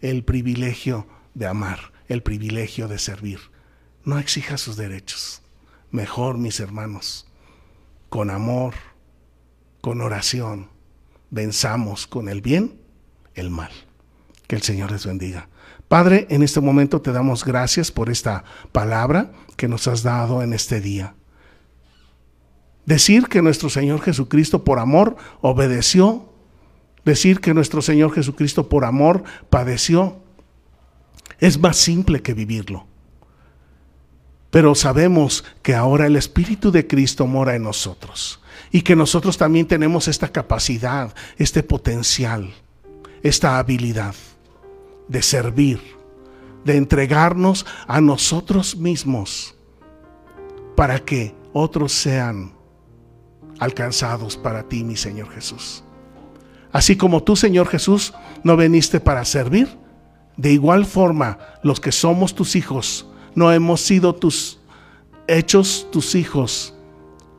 el 0.00 0.24
privilegio 0.24 1.06
de 1.34 1.46
amar, 1.46 1.92
el 2.08 2.22
privilegio 2.22 2.88
de 2.88 2.98
servir. 2.98 3.38
No 4.04 4.18
exija 4.18 4.58
sus 4.58 4.76
derechos. 4.76 5.42
Mejor, 5.90 6.38
mis 6.38 6.58
hermanos, 6.58 7.26
con 8.08 8.30
amor, 8.30 8.74
con 9.80 10.00
oración, 10.00 10.70
venzamos 11.30 12.06
con 12.06 12.28
el 12.28 12.40
bien 12.40 12.78
el 13.34 13.50
mal. 13.50 13.70
Que 14.46 14.56
el 14.56 14.62
Señor 14.62 14.92
les 14.92 15.06
bendiga. 15.06 15.48
Padre, 15.88 16.26
en 16.30 16.42
este 16.42 16.60
momento 16.60 17.00
te 17.00 17.12
damos 17.12 17.44
gracias 17.44 17.92
por 17.92 18.10
esta 18.10 18.44
palabra 18.72 19.32
que 19.56 19.68
nos 19.68 19.86
has 19.86 20.02
dado 20.02 20.42
en 20.42 20.52
este 20.52 20.80
día. 20.80 21.14
Decir 22.84 23.26
que 23.26 23.42
nuestro 23.42 23.68
Señor 23.68 24.00
Jesucristo 24.00 24.64
por 24.64 24.78
amor 24.78 25.16
obedeció, 25.40 26.32
decir 27.04 27.40
que 27.40 27.54
nuestro 27.54 27.82
Señor 27.82 28.12
Jesucristo 28.12 28.68
por 28.68 28.84
amor 28.84 29.24
padeció, 29.50 30.22
es 31.38 31.58
más 31.58 31.76
simple 31.76 32.22
que 32.22 32.34
vivirlo. 32.34 32.86
Pero 34.50 34.74
sabemos 34.74 35.44
que 35.62 35.74
ahora 35.74 36.06
el 36.06 36.16
Espíritu 36.16 36.70
de 36.70 36.86
Cristo 36.86 37.26
mora 37.26 37.56
en 37.56 37.64
nosotros 37.64 38.40
y 38.70 38.82
que 38.82 38.96
nosotros 38.96 39.36
también 39.36 39.66
tenemos 39.66 40.08
esta 40.08 40.28
capacidad, 40.28 41.14
este 41.38 41.62
potencial, 41.62 42.52
esta 43.22 43.58
habilidad 43.58 44.14
de 45.08 45.22
servir, 45.22 45.80
de 46.64 46.76
entregarnos 46.76 47.64
a 47.86 48.00
nosotros 48.00 48.76
mismos 48.76 49.54
para 50.74 50.98
que 50.98 51.34
otros 51.52 51.92
sean 51.92 52.52
alcanzados 53.58 54.36
para 54.36 54.64
ti, 54.68 54.84
mi 54.84 54.96
Señor 54.96 55.30
Jesús. 55.30 55.82
Así 56.72 56.96
como 56.96 57.22
tú, 57.22 57.36
Señor 57.36 57.68
Jesús, 57.68 58.12
no 58.42 58.56
veniste 58.56 59.00
para 59.00 59.24
servir, 59.24 59.68
de 60.36 60.52
igual 60.52 60.84
forma 60.84 61.38
los 61.62 61.80
que 61.80 61.92
somos 61.92 62.34
tus 62.34 62.56
hijos, 62.56 63.08
no 63.34 63.52
hemos 63.52 63.80
sido 63.80 64.14
tus 64.14 64.60
hechos 65.28 65.88
tus 65.90 66.14
hijos 66.14 66.75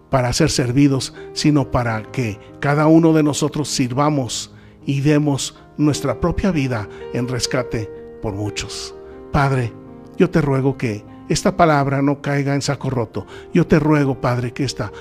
para 0.09 0.33
ser 0.33 0.49
servidos, 0.49 1.13
sino 1.33 1.71
para 1.71 2.03
que 2.11 2.39
cada 2.59 2.87
uno 2.87 3.13
de 3.13 3.23
nosotros 3.23 3.69
sirvamos 3.69 4.53
y 4.85 5.01
demos 5.01 5.57
nuestra 5.77 6.19
propia 6.19 6.51
vida 6.51 6.87
en 7.13 7.27
rescate 7.27 7.89
por 8.21 8.33
muchos. 8.33 8.95
Padre, 9.31 9.73
yo 10.17 10.29
te 10.29 10.41
ruego 10.41 10.77
que 10.77 11.03
esta 11.29 11.57
palabra 11.57 12.01
no 12.01 12.21
caiga 12.21 12.55
en 12.55 12.61
saco 12.61 12.89
roto. 12.89 13.27
Yo 13.53 13.67
te 13.67 13.79
ruego, 13.79 14.21
Padre, 14.21 14.53
que 14.53 14.63
esta 14.63 14.91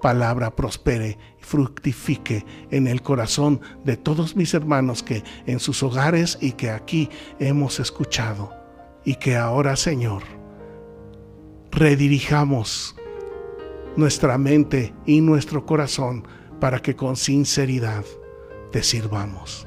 palabra 0.00 0.54
prospere 0.54 1.18
y 1.40 1.42
fructifique 1.42 2.44
en 2.70 2.86
el 2.86 3.02
corazón 3.02 3.60
de 3.84 3.96
todos 3.96 4.36
mis 4.36 4.54
hermanos 4.54 5.02
que 5.02 5.22
en 5.46 5.60
sus 5.60 5.82
hogares 5.82 6.38
y 6.40 6.52
que 6.52 6.70
aquí 6.70 7.08
hemos 7.38 7.80
escuchado. 7.80 8.52
Y 9.04 9.14
que 9.14 9.36
ahora, 9.36 9.76
Señor, 9.76 10.22
redirijamos 11.70 12.96
nuestra 13.96 14.38
mente 14.38 14.94
y 15.06 15.20
nuestro 15.20 15.66
corazón 15.66 16.26
para 16.60 16.80
que 16.80 16.96
con 16.96 17.16
sinceridad 17.16 18.04
te 18.70 18.82
sirvamos 18.82 19.66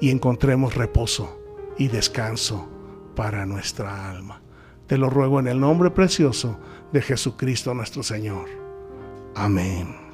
y 0.00 0.10
encontremos 0.10 0.74
reposo 0.74 1.40
y 1.78 1.88
descanso 1.88 2.68
para 3.14 3.46
nuestra 3.46 4.10
alma. 4.10 4.42
Te 4.86 4.98
lo 4.98 5.10
ruego 5.10 5.40
en 5.40 5.48
el 5.48 5.58
nombre 5.58 5.90
precioso 5.90 6.58
de 6.92 7.02
Jesucristo 7.02 7.74
nuestro 7.74 8.02
Señor. 8.02 8.48
Amén. 9.34 10.05